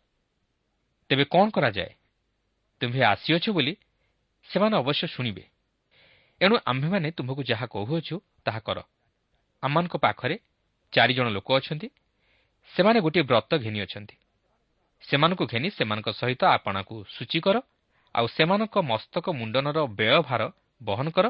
ତେବେ 1.10 1.24
କ'ଣ 1.34 1.46
କରାଯାଏ? 1.56 1.92
ତୁମ୍ଭେ 2.82 3.02
ଆସିଅଛ 3.14 3.46
ବୋଲି 3.52 3.74
ସେମାନେ 4.46 4.75
ଅବଶ୍ୟ 4.77 5.06
ଶୁଣିବେ। 5.08 5.44
ଏଣୁ 6.41 6.56
ଆମ୍ଭେମାନେ 6.65 7.08
ତୁମ୍ଭକୁ 7.12 7.41
ଯାହା 7.44 7.65
କହୁଅଛୁ 7.65 8.15
ତାହା 8.46 8.60
କର। 8.60 8.77
ଆମମାନଙ୍କ 9.63 9.96
ପାଖରେ 9.98 10.36
ଚାରିଜଣ 10.94 11.27
ଲୋକ 11.29 11.48
ଅଛନ୍ତି 11.60 11.88
ସେମାନେ 12.72 13.00
ଗୋଟିଏ 13.00 13.24
ବ୍ରତ 13.24 13.51
ଘେନିଅଛନ୍ତି 13.58 14.15
ସେମାନଙ୍କୁ 15.03 15.44
ଘେନି 15.46 15.70
ସେମାନଙ୍କ 15.70 16.08
ସହିତ 16.12 16.41
ଆପଣାକୁ 16.48 16.96
ସୂଚୀ 17.15 17.39
କର 17.46 17.58
ଆଉ 18.15 18.25
ସେମାନଙ୍କ 18.27 18.75
ମସ୍ତକ 18.91 19.25
ମୁଣ୍ଡନର 19.39 19.77
ବ୍ୟୟଭାର 20.00 20.41
ବହନ 20.82 21.08
କର। 21.10 21.25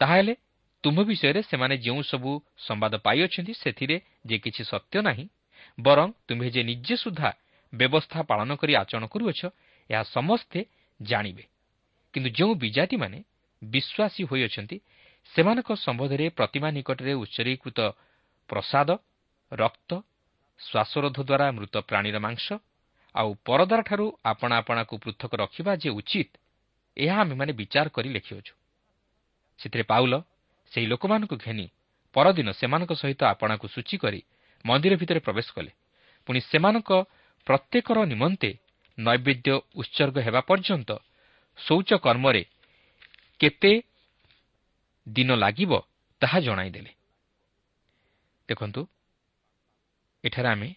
ତାହାହେଲେ 0.00 0.34
ତୁମ୍ଭ 0.84 0.98
ବିଷୟରେ 1.08 1.40
ସେମାନେ 1.50 1.74
ଯେଉଁ 1.76 2.02
ସବୁ 2.02 2.30
ସମ୍ବାଦ 2.58 2.94
ପାଇଅଛନ୍ତି 3.06 3.52
ସେଥିରେ 3.54 3.96
ଯେ 4.26 4.36
କିଛି 4.38 4.62
ସତ୍ୟ 4.64 4.96
ନାହିଁ 5.08 5.26
ବରଂ 5.78 6.08
ତୁମ୍ଭେ 6.28 6.48
ଯେ 6.54 6.62
ନିଜେ 6.62 6.94
ସୁଦ୍ଧା 6.96 7.30
ବ୍ୟବସ୍ଥା 7.72 8.20
ପାଳନ 8.30 8.50
କରି 8.60 8.72
ଆଚରଣ 8.74 9.04
କରୁଅଛ 9.06 9.40
ଏହା 9.90 10.02
ସମସ୍ତେ 10.16 10.60
ଜାଣିବେ। 11.00 11.44
କିନ୍ତୁ 12.14 12.30
ଯେଉଁ 12.30 12.52
ବିଜାତିମାନେ 12.54 13.18
ବିଶ୍ୱାସୀ 13.62 14.22
ହୋଇଅଛନ୍ତି 14.30 14.76
ସେମାନଙ୍କ 15.34 15.70
ସମ୍ବନ୍ଧରେ 15.84 16.26
ପ୍ରତିମା 16.38 16.68
ନିକଟରେ 16.76 17.12
ଉତ୍ସର୍ଗୀକୃତ 17.22 17.78
ପ୍ରସାଦ 18.50 18.88
ରକ୍ତ 19.52 19.90
ଶ୍ୱାସରୋଧ 20.60 21.18
ଦ୍ୱାରା 21.20 21.46
ମୃତ 21.56 21.74
ପ୍ରାଣୀର 21.88 22.16
ମାଂସ 22.26 22.46
ଆଉ 23.14 23.30
ପରଦାରଠାରୁ 23.46 24.06
ଆପଣା 24.24 24.54
ଆପଣାକୁ 24.62 24.94
ପୃଥକ 25.04 25.32
ରଖିବା 25.42 25.72
ଯେ 25.82 25.90
ଉଚିତ 25.90 26.30
ଏହା 26.96 27.16
ଆମେମାନେ 27.20 27.52
ବିଚାର 27.52 27.86
କରି 27.96 28.08
ଲେଖିଅଛୁ। 28.16 28.54
ସେଥିରେ 29.60 29.84
ପାଉଲ 29.90 30.12
ସେହି 30.72 30.86
ଲୋକମାନଙ୍କୁ 30.86 31.36
ଘେନି 31.36 31.66
ପରଦିନ 32.14 32.48
ସେମାନଙ୍କ 32.60 32.92
ସହିତ 32.94 33.20
ଆପଣାକୁ 33.34 33.66
ସୂଚୀ 33.74 33.96
କରି 33.98 34.20
ମନ୍ଦିର 34.64 34.94
ଭିତରେ 35.00 35.20
ପ୍ରବେଶ 35.26 35.48
କଲେ। 35.56 35.70
ପୁଣି 36.26 36.40
ସେମାନଙ୍କ 36.50 36.90
ପ୍ରତ୍ୟେକର 37.46 37.98
ନିମନ୍ତେ 38.12 38.50
ନୈବେଦ୍ୟ 38.98 39.50
ଉତ୍ସର୍ଗ 39.80 40.16
ହେବା 40.26 40.40
ପର୍ଯ୍ୟନ୍ତ 40.50 40.90
ଶୌଚ 41.58 41.90
କର୍ମରେ 41.94 42.44
କେତେ 43.40 43.72
ଦିନ 45.08 45.30
ଲାଗିବ 45.34 45.72
ତାହା 46.20 46.40
ଜଣାଇଦେଲେ। 46.40 46.92
ଦେଖନ୍ତୁ 48.48 48.80
ଏଠାରେ 50.24 50.48
ଆମେ 50.48 50.68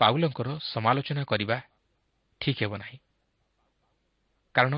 ପାଉଲଙ୍କର 0.00 0.48
ସମାଲୋଚନା 0.62 1.22
କରିବା 1.24 1.56
ଠିକ୍ 2.40 2.62
ହେବ 2.62 2.72
ନାହିଁ। 2.76 2.98
କାରଣ 4.54 4.74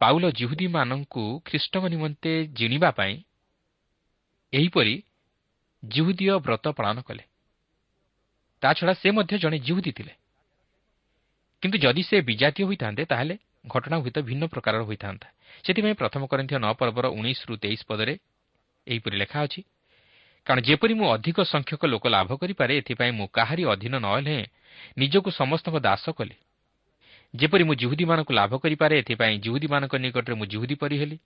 ପାଉଲ 0.00 0.24
ଜିହୁଦୀମାନଙ୍କୁ 0.30 1.24
ଖ୍ରୀଷ୍ଟଙ୍କ 1.44 1.84
ନିମନ୍ତେ 1.88 2.32
ଜିଣିବା 2.46 2.90
ପାଇଁ 2.90 3.14
ଏହିପରି 4.52 4.94
ଜିହୁଦୀୟ 5.84 6.38
ବ୍ରତ 6.38 6.66
ପାଳନ 6.68 6.98
କଲେ। 7.00 7.24
ତାଛଡ଼ା 8.62 8.92
ସେ 8.92 9.08
ମଧ୍ୟ 9.10 9.38
ଜଣେ 9.38 9.58
ଜିହୁଦୀ 9.58 9.92
ଥିଲେ। 9.92 10.14
କିନ୍ତୁ 11.62 11.76
ଯଦି 11.78 12.02
ସେ 12.02 12.16
ବିଜାତୀୟ 12.20 12.64
ହୋଇଥାନ୍ତେ 12.64 13.04
ତାହେଲେ 13.04 13.36
ଘଟଣା 13.64 13.96
ହୁଏତ 14.02 14.18
ଭିନ୍ନ 14.28 14.44
ପ୍ରକାରର 14.46 14.82
ହୋଇଥାନ୍ତା। 14.84 15.28
ସେଥିପାଇଁ 15.64 15.94
ପ୍ରଥମ 15.94 16.22
କରିଥିବା 16.26 16.60
ନଅ 16.64 16.72
ପର୍ବର 16.80 17.06
ଉଣେଇଶରୁ 17.18 17.54
ତେଇଶ 17.62 17.80
ପଦରେ 17.88 18.14
ଏହିପରି 18.86 19.16
ଲେଖା 19.18 19.38
ଅଛି 19.44 19.60
କାରଣ 20.46 20.60
ଯେପରି 20.64 20.94
ମୁଁ 20.94 21.06
ଅଧିକ 21.16 21.38
ସଂଖ୍ୟକ 21.44 21.82
ଲୋକ 21.92 22.04
ଲାଭ 22.08 22.30
କରିପାରେ 22.40 22.72
ଏଥିପାଇଁ 22.80 23.12
ମୁଁ 23.12 23.26
କାହାରି 23.28 23.62
ଅଧୀନ 23.72 23.94
ନ 24.00 24.06
ହେଲେ 24.16 24.36
ନିଜକୁ 24.98 25.28
ସମସ୍ତଙ୍କ 25.30 25.76
ଦାସ 25.80 26.04
କଲି। 26.18 26.36
ଯେପରି 27.34 27.64
ମୁଁ 27.68 27.74
ଜିହୁଦୀମାନଙ୍କୁ 27.74 28.32
ଲାଭ 28.32 28.52
କରିପାରେ 28.64 28.94
ଏଥିପାଇଁ 29.02 29.34
ଜିହୁଦୀମାନଙ୍କ 29.44 29.94
ନିକଟରେ 30.04 30.34
ମୁଁ 30.40 30.46
ଜିହୁଦୀ 30.52 30.74
ପରି 30.80 30.96
ହେଲି। 30.98 31.16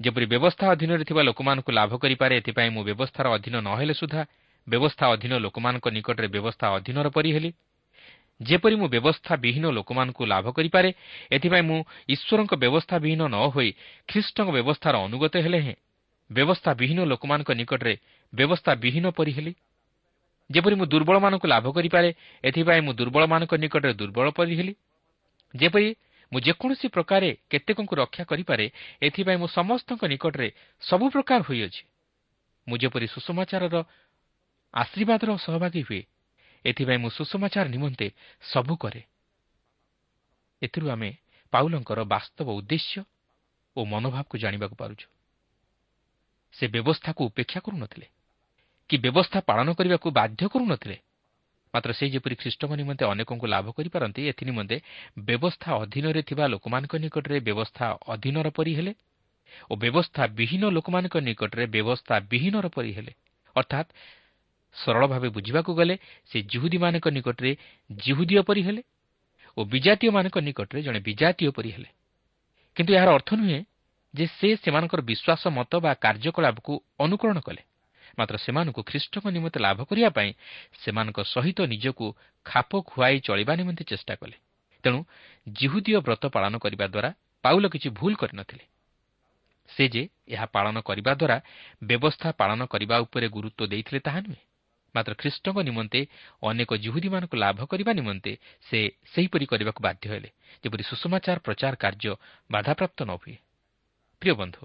ଯେପରି 0.00 0.26
ବ୍ୟବସ୍ଥା 0.26 0.64
ଅଧୀନରେ 0.74 1.04
ଥିବା 1.04 1.22
ଲୋକମାନଙ୍କୁ 1.28 1.70
ଲାଭ 1.72 1.92
କରିପାରେ 2.02 2.34
ଏଥିପାଇଁ 2.40 2.70
ମୁଁ 2.74 2.82
ବ୍ୟବସ୍ଥାର 2.88 3.26
ଅଧୀନ 3.36 3.54
ନ 3.60 3.68
ହେଲେ 3.78 3.94
ସୁଦ୍ଧା 4.00 4.22
ବ୍ୟବସ୍ଥା 4.66 5.04
ଅଧୀନ 5.14 5.32
ଲୋକମାନଙ୍କ 5.44 5.86
ନିକଟରେ 5.96 6.28
ବ୍ୟବସ୍ଥା 6.34 6.66
ଅଧୀନର 6.76 7.06
ପରି 7.16 7.30
ହେଲି। 7.36 7.50
ଯେପରି 8.40 8.76
ମୁଁ 8.76 8.88
ବ୍ୟବସ୍ଥା 8.88 9.34
ବିହୀନ 9.36 9.64
ଲୋକମାନଙ୍କୁ 9.70 10.22
ଲାଭ 10.26 10.46
କରିପାରେ 10.50 10.90
ଏଥିପାଇଁ 11.30 11.62
ମୁଁ 11.62 11.78
ଈଶ୍ୱରଙ୍କ 12.08 12.52
ବ୍ୟବସ୍ଥା 12.54 12.96
ବିହୀନ 12.98 13.22
ନ 13.30 13.36
ହୋଇ 13.54 13.70
ଖ୍ରୀଷ୍ଟଙ୍କ 14.08 14.48
ବ୍ୟବସ୍ଥାର 14.50 14.94
ଅନୁଗତ 15.06 15.34
ହେଲେ 15.38 15.60
ହେଁ। 15.60 15.76
ବ୍ୟବସ୍ଥା 16.30 16.70
ବିହୀନ 16.74 17.00
ଲୋକମାନଙ୍କ 17.04 17.50
ନିକଟରେ 17.54 17.94
ବ୍ୟବସ୍ଥା 18.32 18.72
ବିହୀନ 18.74 19.06
ପରି 19.10 19.32
ହେଲି। 19.32 19.52
ଯେପରି 20.50 20.74
ମୁଁ 20.74 20.86
ଦୁର୍ବଳମାନଙ୍କୁ 20.86 21.46
ଲାଭ 21.46 21.66
କରିପାରେ 21.72 22.08
ଏଥିପାଇଁ 22.44 22.80
ମୁଁ 22.82 22.94
ଦୁର୍ବଳମାନଙ୍କ 22.94 23.52
ନିକଟରେ 23.54 23.92
ଦୁର୍ବଳ 23.94 24.26
ପରି 24.30 24.54
ହେଲି। 24.56 24.74
ଯେପରି 25.54 25.88
ମୁଁ 26.32 26.40
ଯେକୌଣସି 26.40 26.86
ପ୍ରକାରେ 26.88 27.28
କେତେକଙ୍କୁ 27.50 27.94
ରକ୍ଷା 27.94 28.24
କରିପାରେ 28.24 28.64
ଏଥିପାଇଁ 29.02 29.38
ମୁଁ 29.38 29.48
ସମସ୍ତଙ୍କ 29.48 30.02
ନିକଟରେ 30.04 30.48
ସବୁ 30.82 31.06
ପ୍ରକାର 31.14 31.40
ହୋଇଅଛି। 31.48 31.82
ମୁଁ 32.66 32.76
ଯେପରି 32.82 33.06
ସୁଷମାଚାରର 33.06 33.76
ଆଶୀର୍ବାଦର 34.74 35.28
ସହଭାଗୀ 35.38 35.82
ହୁଏ 35.88 36.02
ଏଥିପାଇଁ 36.64 36.98
ମୁଁ 36.98 37.10
ସୁଷମାଚାର 37.10 37.66
ନିମନ୍ତେ 37.68 38.06
ସବୁ 38.44 38.74
କରେ। 38.76 39.02
ଏଥିରୁ 40.62 40.86
ଆମେ 40.90 41.10
ପାଉଲଙ୍କର 41.52 42.00
ବାସ୍ତବ 42.04 42.48
ଉଦ୍ଦେଶ୍ୟ 42.50 43.00
ଓ 43.76 43.80
ମନୋଭାବକୁ 43.84 44.34
ଜାଣିବାକୁ 44.38 44.74
ପାରୁଛୁ। 44.74 45.06
ସେ 46.54 46.64
ବ୍ୟବସ୍ଥାକୁ 46.66 47.20
ଉପେକ୍ଷା 47.24 47.60
କରୁନଥିଲେ 47.60 48.06
କି 48.90 48.96
ବ୍ୟବସ୍ଥା 48.96 49.38
ପାଳନ 49.40 49.68
କରିବାକୁ 49.74 50.08
ବାଧ୍ୟ 50.10 50.42
କରୁନଥିଲେ 50.48 50.96
ମାତ୍ର 51.74 51.90
ସେ 51.92 52.04
ଯେପରି 52.14 52.34
ଖ୍ରୀଷ୍ଟଙ୍କ 52.36 52.72
ନିମନ୍ତେ 52.74 53.04
ଅନେକଙ୍କୁ 53.04 53.46
ଲାଭ 53.46 53.66
କରିପାରନ୍ତି 53.74 54.20
ଏଥି 54.30 54.44
ନିମନ୍ତେ 54.46 54.76
ବ୍ୟବସ୍ଥା 55.18 55.68
ଅଧୀନରେ 55.82 56.20
ଥିବା 56.22 56.44
ଲୋକମାନଙ୍କ 56.46 56.94
ନିକଟରେ 57.04 57.38
ବ୍ୟବସ୍ଥା 57.40 57.86
ଅଧୀନର 58.14 58.48
ପରି 58.56 58.72
ହେଲେ 58.78 58.92
ଓ 59.70 59.72
ବ୍ୟବସ୍ଥା 59.76 60.22
ବିହୀନ 60.38 60.62
ଲୋକମାନଙ୍କ 60.70 61.16
ନିକଟରେ 61.28 61.64
ବ୍ୟବସ୍ଥା 61.66 62.14
ବିହୀନର 62.30 62.66
ପରି 62.76 62.90
ହେଲେ 62.92 63.12
ଅର୍ଥାତ୍ 63.56 63.88
ସରଳ 64.76 65.02
ଭାବେ 65.06 65.28
ବୁଝିବାକୁ 65.28 65.70
ଗଲେ 65.74 65.94
ସେ 66.30 66.38
ଜିହୁଦୀମାନଙ୍କ 66.42 67.06
ନିକଟରେ 67.08 67.50
ଜିହୁଦୀୟ 67.90 68.42
ପରି 68.42 68.62
ହେଲେ 68.62 68.82
ଓ 69.56 69.60
ବିଜାତୀୟମାନଙ୍କ 69.64 70.36
ନିକଟରେ 70.38 70.80
ଜଣେ 70.82 71.00
ବିଜାତୀୟ 71.00 71.50
ପରି 71.50 71.70
ହେଲେ। 71.70 71.90
କିନ୍ତୁ 72.76 72.90
ଏହାର 72.94 73.10
ଅର୍ଥ 73.14 73.30
ନୁହେଁ 73.34 73.60
ଯେ 74.14 74.24
ସେ 74.38 74.48
ସେମାନଙ୍କର 74.56 75.00
ବିଶ୍ୱାସ 75.00 75.42
ମତ 75.48 75.72
ବା 75.84 75.92
କାର୍ଯ୍ୟକଳାପକୁ 75.94 76.72
ଅନୁକରଣ 76.98 77.38
କଲେ। 77.40 77.62
ମାତ୍ର 78.18 78.36
ସେମାନଙ୍କୁ 78.36 78.80
ଖ୍ରୀଷ୍ଟଙ୍କ 78.82 79.26
ନିମନ୍ତେ 79.26 79.58
ଲାଭ 79.60 79.78
କରିବା 79.84 80.10
ପାଇଁ 80.10 80.30
ସେମାନଙ୍କ 80.82 81.18
ସହିତ 81.24 81.58
ନିଜକୁ 81.66 82.06
ଖାପ 82.46 82.70
ଖୁଆଇ 82.86 83.16
ଚଳିବା 83.20 83.52
ନିମନ୍ତେ 83.56 83.84
ଚେଷ୍ଟା 83.84 84.14
କଲେ। 84.14 84.36
ତେଣୁ 84.84 84.98
ଜିହୁଦୀୟ 85.46 85.98
ବ୍ରତ 86.00 86.24
ପାଳନ 86.26 86.54
କରିବା 86.58 86.86
ଦ୍ୱାରା 86.86 87.10
ପାଉଲ 87.44 87.64
କିଛି 87.68 87.88
ଭୁଲ 87.90 88.12
କରିନଥିଲେ। 88.14 88.64
ସେ 89.68 89.84
ଯେ 89.88 90.02
ଏହା 90.28 90.46
ପାଳନ 90.46 90.76
କରିବା 90.80 91.12
ଦ୍ୱାରା 91.14 91.36
ବ୍ୟବସ୍ଥା 91.84 92.28
ପାଳନ 92.32 92.60
କରିବା 92.66 92.96
ଉପରେ 92.98 93.26
ଗୁରୁତ୍ୱ 93.28 93.68
ଦେଇଥିଲେ 93.68 94.00
ତାହା 94.00 94.20
ନୁହେଁ। 94.20 94.42
ମାତ୍ର 94.94 95.12
ଖ୍ରୀଷ୍ଟଙ୍କ 95.14 95.58
ନିମନ୍ତେ 95.62 96.00
ଅନେକ 96.42 96.70
ଜିହୁଦୀମାନଙ୍କୁ 96.74 97.36
ଲାଭ 97.36 97.58
କରିବା 97.66 97.92
ନିମନ୍ତେ 97.92 98.32
ସେ 98.66 98.78
ସେହିପରି 99.14 99.44
କରିବାକୁ 99.46 99.80
ବାଧ୍ୟ 99.82 100.04
ହେଲେ 100.10 100.30
ଯେପରି 100.64 100.82
ସୁଷମାଚାର 100.82 101.38
ପ୍ରଚାର 101.38 101.74
କାର୍ଯ୍ୟ 101.74 102.12
ବାଧାପ୍ରାପ୍ତ 102.50 102.98
ନ 103.04 103.10
ହୁଏ। 103.20 103.36
ପ୍ରିୟ 104.22 104.34
ବନ୍ଧୁ 104.34 104.62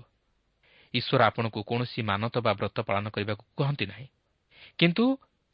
ଈଶ୍ୱର 0.93 1.21
ଆପଣଙ୍କୁ 1.23 1.59
କୌଣସି 1.63 1.99
ମାନତ 2.01 2.35
ବା 2.39 2.51
ବ୍ରତ 2.53 2.77
ପାଳନ 2.81 3.05
କରିବାକୁ 3.09 3.43
କହନ୍ତି 3.57 3.85
ନାହିଁ। 3.85 4.07
କିନ୍ତୁ 4.79 5.05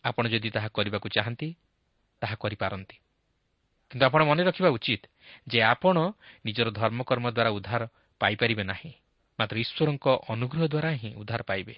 ଆପଣ 0.03 0.23
ଯଦି 0.27 0.49
ତାହା 0.49 0.69
କରିବାକୁ 0.69 1.07
ଚାହାନ୍ତି 1.09 1.49
ତାହା 2.21 2.35
କରିପାରନ୍ତି। 2.35 2.97
କିନ୍ତୁ 3.91 4.03
ଆପଣ 4.05 4.21
ମନେ 4.23 4.41
ରଖିବା 4.43 4.69
ଉଚିତ 4.69 5.03
ଯେ 5.47 5.59
ଆପଣ 5.63 5.97
ନିଜର 6.45 6.67
ଧର୍ମକର୍ମ 6.71 7.25
ଦ୍ୱାରା 7.31 7.51
ଉଦ୍ଧାର 7.57 7.83
ପାଇପାରିବେ 8.21 8.63
ନାହିଁ। 8.63 8.91
ମାତ୍ର 9.39 9.55
ଈଶ୍ୱରଙ୍କ 9.57 10.05
ଅନୁଗ୍ରହ 10.33 10.63
ଦ୍ୱାରା 10.67 10.91
ହିଁ 11.01 11.09
ଉଦ୍ଧାର 11.21 11.41
ପାଇବେ। 11.43 11.75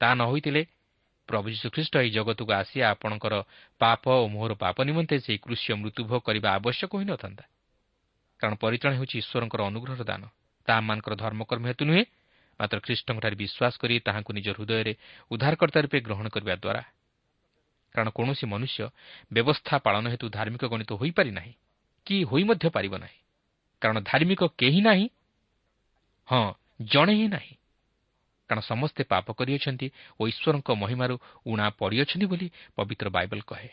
ତାହା 0.00 0.14
ନ 0.14 0.22
ହୋଇଥିଲେ 0.30 0.62
ପ୍ରଭୁ 1.30 1.46
ଯୀଶୁଖ୍ରୀଷ୍ଟ 1.54 1.94
ଏହି 2.02 2.10
ଜଗତକୁ 2.10 2.52
ଆସି 2.52 2.76
ଆପଣଙ୍କର 2.82 3.34
ପାପ 3.80 4.02
ଓ 4.22 4.24
ମୋହର 4.34 4.52
ପାପ 4.64 4.76
ନିମନ୍ତେ 4.82 5.16
ସେହି 5.24 5.38
କୃଷ୍ୟ 5.38 5.68
ମୃତ୍ୟୁଭୋଗ 5.80 6.20
କରିବା 6.26 6.48
ଆବଶ୍ୟକ 6.58 6.90
ହୋଇନଥାନ୍ତା। 6.98 7.44
କାରଣ 8.40 8.54
ପରିତ୍ରାଣ 8.56 8.92
ହେଉଛି 8.98 9.16
ଈଶ୍ୱରଙ୍କର 9.22 9.60
ଅନୁଗ୍ରହର 9.70 10.02
ଦାନ। 10.04 10.22
ତାହା 10.68 10.78
ଆମମାନଙ୍କର 10.80 11.14
ଧର୍ମକର୍ମ 11.22 11.64
ହେତୁ 11.70 11.82
ନୁହେଁ 11.84 12.04
ମାତ୍ର 12.60 12.76
ଖ୍ରୀଷ୍ଟଙ୍କଠାରେ 12.84 13.36
ବିଶ୍ୱାସ 13.42 13.74
କରି 13.80 13.94
ତାହାଙ୍କୁ 14.06 14.30
ନିଜ 14.36 14.46
ହୃଦୟରେ 14.56 14.92
ଉଦ୍ଧାରକର୍ତ୍ତା 15.30 15.78
ରୂପେ 15.80 15.98
ଗ୍ରହଣ 16.06 16.26
କରିବା 16.34 16.54
ଦ୍ୱାରା। 16.56 16.82
କାରଣ 17.94 18.08
କୌଣସି 18.10 18.44
ମନୁଷ୍ୟ 18.46 18.80
ବ୍ୟବସ୍ଥା 19.32 19.74
ପାଳନ 19.86 20.04
ହେତୁ 20.12 20.26
ଧାର୍ମିକ 20.30 20.62
ଗଣିତ 20.72 20.90
ହୋଇପାରି 21.00 21.30
ନାହିଁ 21.30 21.52
କି 22.06 22.16
ହୋଇ 22.24 22.42
ମଧ୍ୟ 22.44 22.66
ପାରିବ 22.76 22.94
ନାହିଁ। 22.98 23.18
କାରଣ 23.82 23.96
ଧାର୍ମିକ 24.00 24.42
କେହି 24.60 24.80
ନାହିଁ 24.80 25.06
ହଁ 26.28 26.42
ଜଣେ 26.82 27.14
ହିଁ 27.14 27.28
ନାହିଁ। 27.28 27.54
କାରଣ 28.50 28.62
ସମସ୍ତେ 28.66 29.02
ପାପ 29.06 29.26
କରିଅଛନ୍ତି 29.38 29.86
ଓ 30.18 30.22
ଈଶ୍ୱରଙ୍କ 30.26 30.68
ମହିମାରୁ 30.82 31.14
ଉଣା 31.46 31.66
ପଡ଼ିଅଛନ୍ତି 31.78 32.26
ବୋଲି 32.26 32.46
ପବିତ୍ର 32.76 33.06
ବାଇବଲ 33.16 33.40
କହେ। 33.46 33.70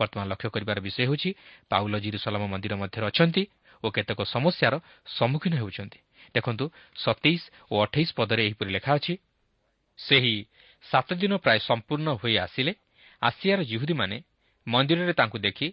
ବର୍ତ୍ତମାନ 0.00 0.24
ଲକ୍ଷ୍ୟ 0.32 0.48
କରିବାର 0.54 0.78
ବିଷୟ 0.86 1.00
ହେଉଛି 1.06 1.30
ପାଉଲ 1.70 1.94
ଜିରୁସଲମ 2.04 2.42
ମନ୍ଦିର 2.52 2.74
ମଧ୍ୟରେ 2.82 3.06
ଅଛନ୍ତି 3.10 3.42
ଓ 3.84 3.86
କେତେକ 3.94 4.20
ସମସ୍ୟାର 4.26 4.74
ସମ୍ମୁଖୀନ 5.08 5.54
ହେଉଛନ୍ତି। 5.62 5.98
ଦେଖନ୍ତୁ 6.34 6.64
ସତେଇଶ 6.96 7.42
ଓ 7.70 7.74
ଅଠେଇଶ 7.84 8.08
ପଦରେ 8.18 8.42
ଏହିପରି 8.48 8.70
ଲେଖା 8.76 8.90
ଅଛି 8.98 9.14
ସେହି 9.98 10.34
ସାତ 10.84 11.08
ଦିନ 11.22 11.32
ପ୍ରାୟ 11.44 11.58
ସମ୍ପୂର୍ଣ୍ଣ 11.68 12.08
ହୋଇ 12.20 12.34
ଆସିଲେ 12.38 12.72
ଆସିଆର 13.22 13.60
ଜିହୁଦୀମାନେ 13.70 14.16
ମନ୍ଦିରରେ 14.66 15.12
ତାଙ୍କୁ 15.20 15.38
ଦେଖି 15.38 15.66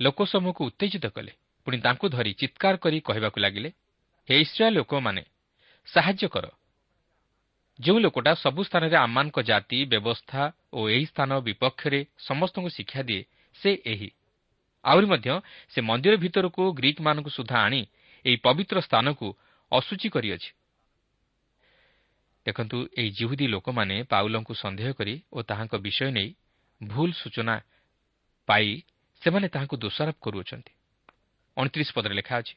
ଲୋକସମୂହକୁ 0.00 0.62
ଉତ୍ତେଜିତ 0.68 1.06
କଲେ। 1.16 1.32
ପୁଣି 1.66 1.78
ତାଙ୍କୁ 1.84 2.06
ଧରି 2.14 2.32
ଚିତ୍କାର 2.40 2.74
କରି 2.84 2.98
କହିବାକୁ 3.08 3.38
ଲାଗିଲେ 3.44 3.70
ହେ 4.28 4.34
ଇସ୍ରାଏଲ୍ 4.44 4.76
ଲୋକମାନେ 4.78 5.22
ସାହାଯ୍ୟ 5.88 6.26
କର 6.34 6.46
ଯେଉଁ 7.78 7.98
ଲୋକଟା 7.98 8.32
ସବୁ 8.34 8.60
ସ୍ଥାନରେ 8.64 8.96
ଆମମାନଙ୍କ 8.96 9.38
ଜାତି 9.42 9.78
ବ୍ୟବସ୍ଥା 9.84 10.42
ଓ 10.72 10.80
ଏହି 10.88 11.04
ସ୍ଥାନ 11.06 11.30
ବିପକ୍ଷରେ 11.40 12.00
ସମସ୍ତଙ୍କୁ 12.18 12.70
ଶିକ୍ଷା 12.70 13.02
ଦିଏ 13.02 13.22
ସେ 13.56 13.70
ଏହି। 13.84 14.08
ଆହୁରି 14.84 15.06
ମଧ୍ୟ 15.06 15.28
ସେ 15.68 15.78
ମନ୍ଦିର 15.80 16.14
ଭିତରକୁ 16.16 16.62
ଗ୍ରୀକ୍ମାନଙ୍କୁ 16.78 17.30
ସୁଦ୍ଧା 17.30 17.58
ଆଣି 17.66 17.80
ଏହି 18.24 18.36
ପବିତ୍ର 18.36 18.76
ସ୍ଥାନକୁ 18.80 19.26
ଅସୂଚୀ 19.72 20.08
କରିଅଛି। 20.08 20.50
ଦେଖନ୍ତୁ 22.46 22.78
ଏହି 22.98 23.10
ଜିହୁଦୀ 23.10 23.46
ଲୋକମାନେ 23.46 23.96
ପାଉଲଙ୍କୁ 24.02 24.52
ସନ୍ଦେହ 24.54 24.88
କରି 24.92 25.14
ଓ 25.32 25.38
ତାହାଙ୍କ 25.42 25.74
ବିଷୟ 25.84 26.10
ନେଇ 26.10 26.28
ଭୁଲ 26.80 27.10
ସୂଚନା 27.12 27.54
ପାଇ 28.48 28.68
ସେମାନେ 29.22 29.46
ତାହାଙ୍କୁ 29.54 29.76
ଦୋଷାରୋପ 29.76 30.18
କରୁଅଛନ୍ତି। 30.24 30.72
ଅଣତିରିଶ 31.56 31.90
ପଦରେ 31.96 32.14
ଲେଖା 32.14 32.34
ଅଛି 32.40 32.54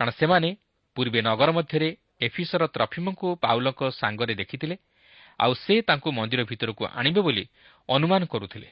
କାରଣ 0.00 0.10
ସେମାନେ 0.20 0.48
ପୂର୍ବେ 0.96 1.20
ନଗର 1.22 1.50
ମଧ୍ୟରେ 1.58 1.90
ଏଫିସର 2.20 2.62
ତ୍ରଫିମଙ୍କୁ 2.74 3.28
ପାଉଲଙ୍କ 3.42 3.80
ସାଙ୍ଗରେ 3.94 4.34
ଦେଖିଥିଲେ 4.34 4.76
ଆଉ 5.40 5.52
ସେ 5.54 5.74
ତାଙ୍କୁ 5.82 6.08
ମନ୍ଦିର 6.12 6.42
ଭିତରକୁ 6.50 6.82
ଆଣିବେ 6.90 7.20
ବୋଲି 7.20 7.44
ଅନୁମାନ 7.88 8.22
କରୁଥିଲେ। 8.26 8.68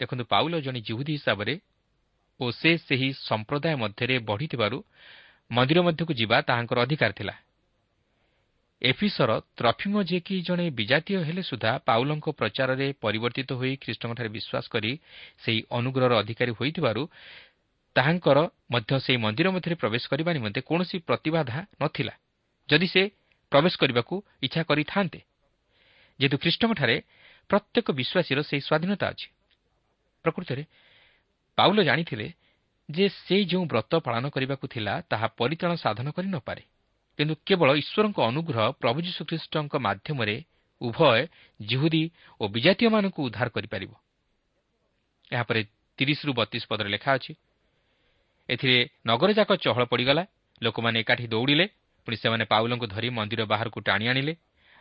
ଦେଖନ୍ତୁ 0.00 0.24
ପାଉଲ 0.24 0.52
ଜଣେ 0.64 0.80
ଜିହୁଦୀ 0.80 1.12
ହିସାବରେ 1.18 1.54
ଓ 2.40 2.44
ସେ 2.50 2.70
ସେହି 2.86 3.08
ସମ୍ପ୍ରଦାୟ 3.28 3.74
ମଧ୍ୟରେ 3.76 4.16
ବଢ଼ିଥିବାରୁ 4.24 4.78
ମନ୍ଦିର 5.50 5.78
ମଧ୍ୟକୁ 5.82 6.12
ଯିବା 6.20 6.36
ତାହାଙ୍କର 6.40 6.78
ଅଧିକାର 6.80 7.12
ଥିଲା। 7.12 7.34
ଏଫିସର 8.82 9.30
ତ୍ରଫିମ 9.58 9.94
ଯିଏକି 10.08 10.34
ଜଣେ 10.40 10.66
ବିଜାତୀୟ 10.72 11.16
ହେଲେ 11.28 11.42
ସୁଦ୍ଧା 11.42 11.72
ପାଉଲଙ୍କ 11.84 12.26
ପ୍ରଚାରରେ 12.32 12.86
ପରିବର୍ତ୍ତିତ 13.04 13.50
ହୋଇ 13.52 13.72
ଖ୍ରୀଷ୍ଟଙ୍କଠାରେ 13.76 14.30
ବିଶ୍ୱାସ 14.36 14.64
କରି 14.72 14.92
ସେହି 15.44 15.60
ଅନୁଗ୍ରହର 15.78 16.12
ଅଧିକାରୀ 16.22 16.52
ହୋଇଥିବାରୁ 16.58 17.02
ତାହାଙ୍କର 17.96 18.38
ମଧ୍ୟ 18.70 18.92
ସେହି 19.04 19.18
ମନ୍ଦିର 19.24 19.48
ମଧ୍ୟରେ 19.50 19.74
ପ୍ରବେଶ 19.82 20.02
କରିବା 20.12 20.30
ନିମନ୍ତେ 20.36 20.60
କୌଣସି 20.60 20.96
ପ୍ରତିବାଧା 21.08 21.58
ନଥିଲା। 21.82 22.14
ଯଦି 22.68 22.86
ସେ 22.86 23.02
ପ୍ରବେଶ 23.52 23.74
କରିବାକୁ 23.82 24.14
ଇଚ୍ଛା 24.42 24.62
କରିଥାନ୍ତେ 24.70 25.20
ଯେହେତୁ 26.20 26.36
ଖ୍ରୀଷ୍ଟଙ୍କଠାରେ 26.42 26.96
ପ୍ରତ୍ୟେକ 27.50 27.86
ବିଶ୍ୱାସୀର 27.98 28.38
ସେହି 28.48 28.62
ସ୍ୱାଧୀନତା 28.68 29.06
ଅଛି। 29.12 29.28
ପ୍ରକୃତରେ 30.24 30.62
ପାଉଲ 31.58 31.78
ଜାଣିଥିଲେ 31.82 32.26
ଯେ 32.88 33.04
ସେ 33.16 33.36
ଯେଉଁ 33.50 33.64
ବ୍ରତ 33.70 33.92
ପାଳନ 34.06 34.24
କରିବାକୁ 34.34 34.66
ଥିଲା 34.74 34.94
ତାହା 35.10 35.26
ପରିତ୍ରାଣ 35.40 35.72
ସାଧନ 35.84 36.06
କରି 36.16 36.28
ନପାରେ 36.30 36.62
କିନ୍ତୁ 37.18 37.34
କେବଳ 37.46 37.68
ଈଶ୍ୱରଙ୍କ 37.82 38.18
ଅନୁଗ୍ରହ 38.30 38.66
ପ୍ରଭୁ 38.82 38.98
ଯୀଶୁଖ୍ରୀଷ୍ଟଙ୍କ 39.06 39.74
ମାଧ୍ୟମରେ 39.86 40.36
ଉଭୟ 40.80 41.20
ଜିହୁଦୀ 41.60 42.04
ଓ 42.40 42.44
ବିଜାତୀୟମାନଙ୍କୁ 42.54 43.20
ଉଦ୍ଧାର 43.26 43.48
କରିପାରିବ। 43.56 43.92
ଏହାପରେ 45.32 45.60
ତିରିଶରୁ 45.98 46.30
ବତିଶ 46.32 46.62
ପଦରେ 46.70 46.88
ଲେଖା 46.94 47.10
ଅଛି 47.18 47.32
ଏଥିରେ 48.50 48.76
ନଗରଯାକ 49.06 49.50
ଚହଳ 49.56 49.82
ପଡ଼ିଗଲା। 49.84 50.22
ଲୋକମାନେ 50.62 50.96
ଏକାଠି 51.00 51.26
ଦୌଡ଼ିଲେ। 51.26 51.66
ପୁଣି 52.06 52.16
ସେମାନେ 52.16 52.44
ପାଉଲଙ୍କୁ 52.44 52.86
ଧରି 52.86 53.08
ମନ୍ଦିର 53.08 53.42
ବାହାରକୁ 53.52 53.78
ଟାଣି 53.80 54.04
ଆଣିଲେ। 54.08 54.34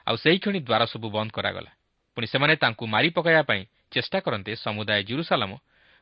ଆଉ 0.07 0.15
ସେହିକ୍ଷଣି 0.23 0.59
ଦ୍ୱାର 0.59 0.81
ସବୁ 0.85 1.07
ବନ୍ଦ 1.15 1.29
କରାଗଲା। 1.31 1.71
ପୁଣି 2.15 2.27
ସେମାନେ 2.27 2.53
ତାଙ୍କୁ 2.55 2.83
ମାରି 2.87 3.09
ପକାଇବା 3.09 3.43
ପାଇଁ 3.49 3.61
ଚେଷ୍ଟା 3.91 4.17
କରନ୍ତେ 4.25 4.51
ସମୁଦାୟ 4.55 5.01
ଜିରୁସାଲାମ 5.03 5.51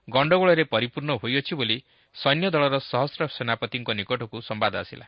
ଗଣ୍ଡଗୋଳରେ 0.08 0.64
ପରିପୂର୍ଣ୍ଣ 0.64 1.12
ହୋଇଅଛି 1.22 1.54
ବୋଲି 1.60 1.78
ସୈନ୍ୟ 2.16 2.48
ଦଳର 2.50 2.76
ସହସ୍ର 2.92 3.22
ସେନାପତିଙ୍କ 3.28 3.90
ନିକଟକୁ 4.00 4.38
ସମ୍ବାଦ 4.42 4.74
ଆସିଲା। 4.76 5.08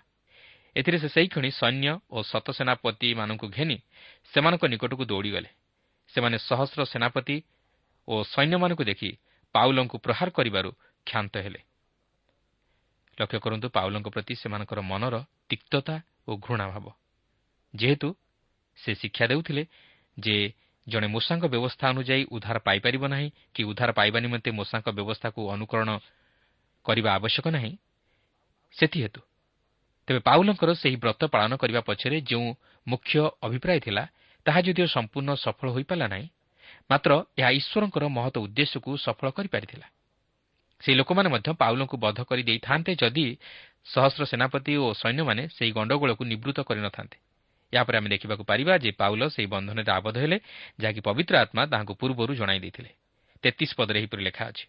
ଏଥିରେ 0.75 0.98
ସେ 1.00 1.10
ସେହିକ୍ଷଣି 1.10 1.50
ସୈନ୍ୟ 1.51 1.92
ଓ 2.12 2.18
ଶତ 2.24 2.48
ସେନାପତିମାନଙ୍କୁ 2.51 3.48
ଘେନି 3.50 3.78
ସେମାନଙ୍କ 4.34 4.63
ନିକଟକୁ 4.66 5.04
ଦୌଡ଼ିଗଲେ। 5.06 5.50
ସେମାନେ 6.13 6.38
ସହସ୍ର 6.39 6.80
ସେନାପତି 6.86 7.38
ଓ 8.07 8.14
ସୈନ୍ୟମାନଙ୍କୁ 8.24 8.83
ଦେଖି 8.83 9.10
ପାଉଲଙ୍କୁ 9.55 9.98
ପ୍ରହାର 9.98 10.29
କରିବାରୁ 10.29 10.70
କ୍ଷାନ୍ତ 11.07 11.33
ହେଲେ। 11.38 11.62
ଲକ୍ଷ୍ୟ 13.20 13.40
କରନ୍ତୁ 13.40 13.68
ପାଉଲଙ୍କ 13.70 14.08
ପ୍ରତି 14.10 14.34
ସେମାନଙ୍କର 14.42 14.79
ମନର 14.82 15.16
ତିକ୍ତତା 15.50 15.96
ଓ 16.27 16.32
ଘୃଣାଭାବ। 16.38 16.86
ଯେହେତୁ 17.74 18.10
ସେ 18.77 18.92
ଶିକ୍ଷା 18.96 19.25
ଦେଉଥିଲେ 19.27 19.64
ଯେ 20.18 20.36
ଜଣେ 20.88 21.08
ମୂଷାଙ୍କ 21.08 21.46
ବ୍ୟବସ୍ଥା 21.53 21.86
ଅନୁଯାୟୀ 21.90 22.24
ଉଦ୍ଧାର 22.32 22.58
ପାଇପାରିବ 22.60 23.03
ନାହିଁ 23.08 23.27
କି 23.53 23.62
ଉଦ୍ଧାର 23.64 23.90
ପାଇବା 23.92 24.20
ନିମନ୍ତେ 24.20 24.50
ମୂଷାଙ୍କ 24.51 24.88
ବ୍ୟବସ୍ଥାକୁ 24.90 25.42
ଅନୁକରଣ 25.55 25.90
କରିବା 26.86 27.10
ଆବଶ୍ୟକ 27.14 27.46
ନାହିଁ 27.48 27.74
ସେଥିହେତୁ 28.75 29.22
ତେବେ 30.08 30.20
ପାଉଲଙ୍କର 30.20 30.70
ସେହି 30.74 30.98
ବ୍ରତ 30.98 31.22
ପାଳନ 31.29 31.51
କରିବା 31.62 31.82
ପଛରେ 31.82 32.18
ଯେଉଁ 32.22 32.48
ମୁଖ୍ୟ 32.88 33.14
ଅଭିପ୍ରାୟ 33.46 33.79
ଥିଲା 33.79 34.03
ତାହା 34.46 34.60
ଯଦିଓ 34.66 34.88
ସମ୍ପୂର୍ଣ୍ଣ 34.96 35.32
ସଫଳ 35.36 35.68
ହୋଇପାରିଲା 35.75 36.08
ନାହିଁ 36.08 36.27
ମାତ୍ର 36.90 37.12
ଏହା 37.38 37.50
ଈଶ୍ୱରଙ୍କର 37.60 38.03
ମହତ 38.10 38.36
ଉଦ୍ଦେଶ୍ୟକୁ 38.46 38.92
ସଫଳ 38.98 39.27
କରିପାରିଥିଲା। 39.29 39.88
ସେହି 40.81 40.96
ଲୋକମାନେ 40.96 41.29
ମଧ୍ୟ 41.29 41.50
ପାଉଲଙ୍କୁ 41.53 41.96
ବଧ 41.98 42.20
କରିଦେଇଥାନ୍ତେ 42.24 42.92
ଯଦି 42.96 43.25
ସହସ୍ର 43.85 44.24
ସେନାପତି 44.25 44.74
ଓ 44.75 44.87
ସୈନ୍ୟମାନେ 44.94 45.44
ସେହି 45.48 45.72
ଗଣ୍ଡଗୋଳକୁ 45.72 46.24
ନିବୃତ୍ତ 46.25 46.59
କରିନଥାନ୍ତେ। 46.61 47.18
ଏହାପରେ 47.74 47.96
ଆମେ 47.98 48.09
ଦେଖିବାକୁ 48.09 48.44
ପାରିବା 48.44 48.74
ଯେ 48.77 48.92
ପାଉଲ 48.92 49.22
ସେହି 49.29 49.48
ବନ୍ଧନରେ 49.48 49.92
ଆବଦ୍ଧ 49.92 50.18
ହେଲେ 50.18 50.37
ଯାହାକି 50.79 51.01
ପବିତ୍ର 51.01 51.33
ଆତ୍ମା 51.37 51.63
ତାହାଙ୍କୁ 51.65 51.94
ପୂର୍ବରୁ 51.94 52.31
ଜଣାଇ 52.35 52.59
ଦେଇଥିଲେ। 52.59 52.92
ତେତିଶ 53.44 53.72
ପଦରେ 53.75 53.98
ଏହିପରି 54.00 54.24
ଲେଖା 54.24 54.44
ଅଛି। 54.46 54.65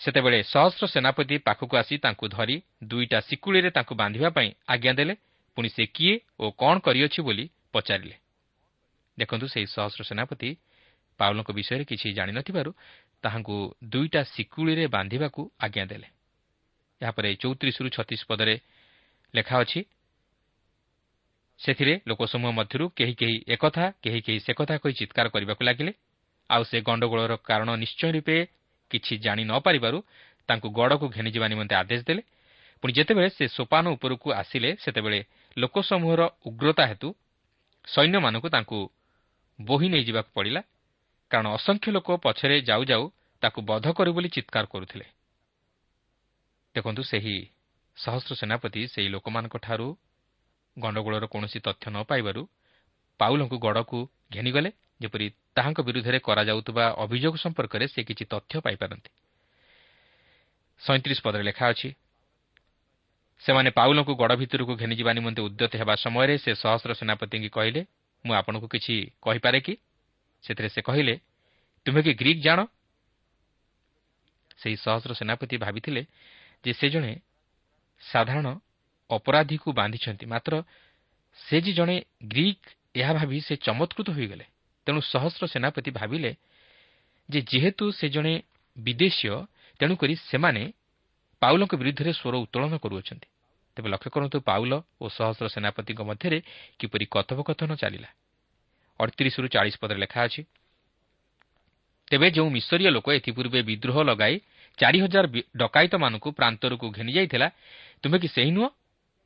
ସେତେବେଳେ 0.00 0.38
ସହସ୍ର 0.42 0.84
ସେନାପତି 0.86 1.36
ପାଖକୁ 1.38 1.74
ଆସି 1.76 1.94
ତାଙ୍କୁ 1.98 2.26
ଧରି 2.28 2.56
ଦୁଇଟା 2.84 3.18
ଶିକୁଳିରେ 3.20 3.70
ତାଙ୍କୁ 3.70 3.94
ବାନ୍ଧିବା 3.94 4.30
ପାଇଁ 4.30 4.48
ଆଜ୍ଞା 4.68 4.92
ଦେଲେ। 4.92 5.14
ପୁଣି 5.56 5.68
ସେ 5.68 5.84
କିଏ 5.86 6.14
ଓ 6.40 6.50
କ'ଣ 6.50 6.76
କରିଅଛି 6.78 7.20
ବୋଲି 7.22 7.44
ପଚାରିଲେ। 7.72 8.16
ଦେଖନ୍ତୁ 9.18 9.46
ସେହି 9.48 9.66
ସହସ୍ର 9.66 10.02
ସେନାପତି 10.04 10.50
ପାଉଲଙ୍କ 11.18 11.50
ବିଷୟରେ 11.50 11.84
କିଛି 11.84 12.08
ଜାଣିନଥିବାରୁ 12.12 12.70
ତାହାଙ୍କୁ 13.24 13.56
ଦୁଇଟା 13.84 14.20
ଶିକୁଳିରେ 14.24 14.84
ବାନ୍ଧିବାକୁ 14.86 15.40
ଆଜ୍ଞା 15.60 15.84
ଦେଲେ। 15.84 16.08
ଏହାପରେ 17.00 17.28
ଚଉତିରିଶରୁ 17.34 17.88
ଛତିଶ 17.88 18.20
ପଦରେ 18.30 18.54
ଲେଖା 19.34 19.54
ଅଛି 19.60 19.80
ସେଥିରେ 21.60 21.94
ଲୋକସମୂହ 22.06 22.50
ମଧ୍ୟରୁ 22.50 22.84
କେହି 22.98 23.14
କେହି 23.14 23.36
ଏକଥା 23.48 23.84
କେହି 24.02 24.20
କେହି 24.26 24.38
ସେ 24.46 24.52
କଥା 24.52 24.74
କହି 24.82 24.94
ଚିତ୍କାର 24.94 25.26
କରିବାକୁ 25.28 25.62
ଲାଗିଲେ 25.64 25.92
ଆଉ 26.50 26.62
ସେ 26.64 26.76
ଗଣ୍ଡଗୋଳର 26.80 27.34
କାରଣ 27.40 27.68
ନିଶ୍ଚୟ 27.76 28.10
ରୂପେ 28.12 28.36
କିଛି 28.90 29.14
ଜାଣି 29.18 29.42
ନ 29.44 29.52
ପାରିବାରୁ 29.66 29.98
ତାଙ୍କୁ 30.48 30.68
ଗଡ଼କୁ 30.70 31.06
ଘେନିଯିବା 31.08 31.46
ନିମନ୍ତେ 31.48 31.74
ଆଦେଶ 31.74 32.00
ଦେଲେ। 32.04 32.22
ପୁଣି 32.82 32.92
ଯେତେବେଳେ 32.92 33.28
ସେ 33.38 33.44
ସୋପାନ 33.48 33.84
ଉପରକୁ 33.96 34.28
ଆସିଲେ 34.32 34.70
ସେତେବେଳେ 34.76 35.18
ଲୋକସମୂହର 35.56 36.22
ଉଗ୍ରତା 36.46 36.84
ହେତୁ 36.86 37.08
ସୈନ୍ୟମାନଙ୍କୁ 37.84 38.48
ତାଙ୍କୁ 38.48 38.78
ବୋହି 39.58 39.88
ନେଇଯିବାକୁ 39.88 40.30
ପଡ଼ିଲା। 40.34 40.60
କାରଣ 41.30 41.46
ଅସଂଖ୍ୟ 41.48 41.88
ଲୋକ 41.92 42.08
ପଛରେ 42.16 42.56
ଯାଉ 42.60 42.82
ଯାଉ 42.84 43.04
ତାକୁ 43.42 43.58
ବଧ 43.62 43.86
କରୁ 43.92 44.10
ବୋଲି 44.12 44.28
ଚିତ୍କାର 44.28 44.64
କରୁଥିଲେ। 44.66 45.06
ଦେଖନ୍ତୁ 46.74 47.02
ସେହି 47.02 47.36
ସହସ୍ର 47.96 48.32
ସେନାପତି 48.34 48.80
ସେହି 48.86 49.08
ଲୋକମାନଙ୍କଠାରୁ 49.08 49.88
ଗଣ୍ଡଗୋଳର 50.76 51.24
କୌଣସି 51.26 51.58
ତଥ୍ୟ 51.60 51.86
ନ 51.90 51.96
ପାଇବାରୁ 52.02 52.42
ପାଉଲଙ୍କୁ 53.20 53.56
ଗଡ଼କୁ 53.58 53.98
ଘେନିଗଲେ 54.32 54.70
ଯେପରି 55.00 55.26
ତାହାଙ୍କ 55.54 55.80
ବିରୁଦ୍ଧରେ 55.80 56.18
କରାଯାଉଥିବା 56.18 56.84
ଅଭିଯୋଗ 56.98 57.34
ସମ୍ପର୍କରେ 57.36 57.84
ସେ 57.88 58.00
କିଛି 58.02 58.24
ତଥ୍ୟ 58.24 58.54
ପାଇପାରନ୍ତି। 58.60 59.10
ସଇଁତିରିଶ 60.80 61.18
ପଦରେ 61.22 61.42
ଲେଖା 61.42 61.64
ଅଛି 61.70 61.88
ସେମାନେ 63.42 63.70
ପାଉଲଙ୍କୁ 63.70 64.12
ଗଡ଼ 64.14 64.32
ଭିତରକୁ 64.36 64.72
ଘେନିଯିବା 64.76 65.12
ନିମନ୍ତେ 65.12 65.40
ଉଦ୍ୟତ 65.42 65.72
ହେବା 65.76 65.94
ସମୟରେ 65.94 66.34
ସେ 66.38 66.50
ସହସ୍ର 66.54 66.90
ସେନାପତିଙ୍କୁ 66.94 67.50
କହିଲେ 67.50 67.82
ମୁଁ 68.24 68.34
ଆପଣଙ୍କୁ 68.34 68.68
କିଛି 68.68 68.94
କହିପାରେ 69.22 69.58
କି? 69.60 69.74
ସେଥିରେ 70.44 70.68
ସେ 70.68 70.80
କହିଲେ 70.82 71.14
ତୁମେ 71.86 72.00
କି 72.02 72.12
ଗ୍ରୀକ୍ 72.14 72.40
ଜାଣ? 72.40 72.60
ସେହି 74.60 74.76
ସହସ୍ର 74.76 75.12
ସେନାପତି 75.14 75.56
ଭାବିଥିଲେ 75.56 76.02
ଯେ 76.64 76.72
ସେ 76.72 76.86
ଜଣେ 76.88 77.12
ସାଧାରଣ 78.00 78.46
ଅପରାଧୀକୁ 79.10 79.68
ବାନ୍ଧିଛନ୍ତି। 79.72 80.24
ମାତ୍ର 80.26 80.52
ସେ 81.38 81.56
ଯେ 81.60 81.72
ଜଣେ 81.72 81.96
ଗ୍ରୀକ୍ 82.24 82.66
ଏହା 82.96 83.12
ଭାବି 83.18 83.38
ସେ 83.40 83.54
ଚମତ୍କୃତ 83.56 84.08
ହୋଇଗଲେ। 84.16 84.44
ତେଣୁ 84.86 85.00
ସହସ୍ର 85.12 85.44
ସେନାପତି 85.46 85.90
ଭାବିଲେ 85.90 86.30
ଯେ 87.28 87.40
ଯେହେତୁ 87.50 87.84
ସେ 87.92 88.06
ଜଣେ 88.08 88.34
ବିଦେଶୀୟ 88.76 89.36
ତେଣୁକରି 89.80 90.14
ସେମାନେ 90.30 90.62
ପାଉଲଙ୍କ 91.42 91.72
ବିରୁଦ୍ଧରେ 91.80 92.12
ସ୍ୱର 92.12 92.34
ଉତ୍ତୋଳନ 92.44 92.74
କରୁଅଛନ୍ତି। 92.78 93.28
ତେବେ 93.76 93.88
ଲକ୍ଷ୍ୟ 93.90 94.10
କରନ୍ତୁ 94.14 94.38
ପାଉଲ 94.40 94.72
ଓ 95.00 95.04
ସହସ୍ର 95.08 95.46
ସେନାପତିଙ୍କ 95.48 96.00
ମଧ୍ୟରେ 96.00 96.38
କିପରି 96.78 97.04
କଥୋପକଥନ 97.10 97.70
ଚାଲିଲା। 97.74 98.08
ଅଠତିରିଶରୁ 99.00 99.46
ଚାଳିଶ 99.48 99.74
ପଦରେ 99.80 99.98
ଲେଖା 99.98 100.20
ଅଛି। 100.24 100.42
ତେବେ 102.08 102.28
ଯେଉଁ 102.30 102.48
ମିଶରୀୟ 102.50 102.88
ଲୋକ 102.90 103.06
ଏଥିପୂର୍ବେ 103.18 103.60
ବିଦ୍ରୋହ 103.62 103.96
ଲଗାଇ 104.02 104.36
ଚାରି 104.78 104.98
ହଜାର 105.04 105.24
ଡକାୟତମାନଙ୍କୁ 105.56 106.28
ପ୍ରାନ୍ତରକୁ 106.38 106.86
ଘେନିଯାଇଥିଲା 106.90 107.48
ତୁମେ 108.02 108.16
କି 108.18 108.28
ସେହି 108.28 108.50
ନୁହଁ? 108.50 108.68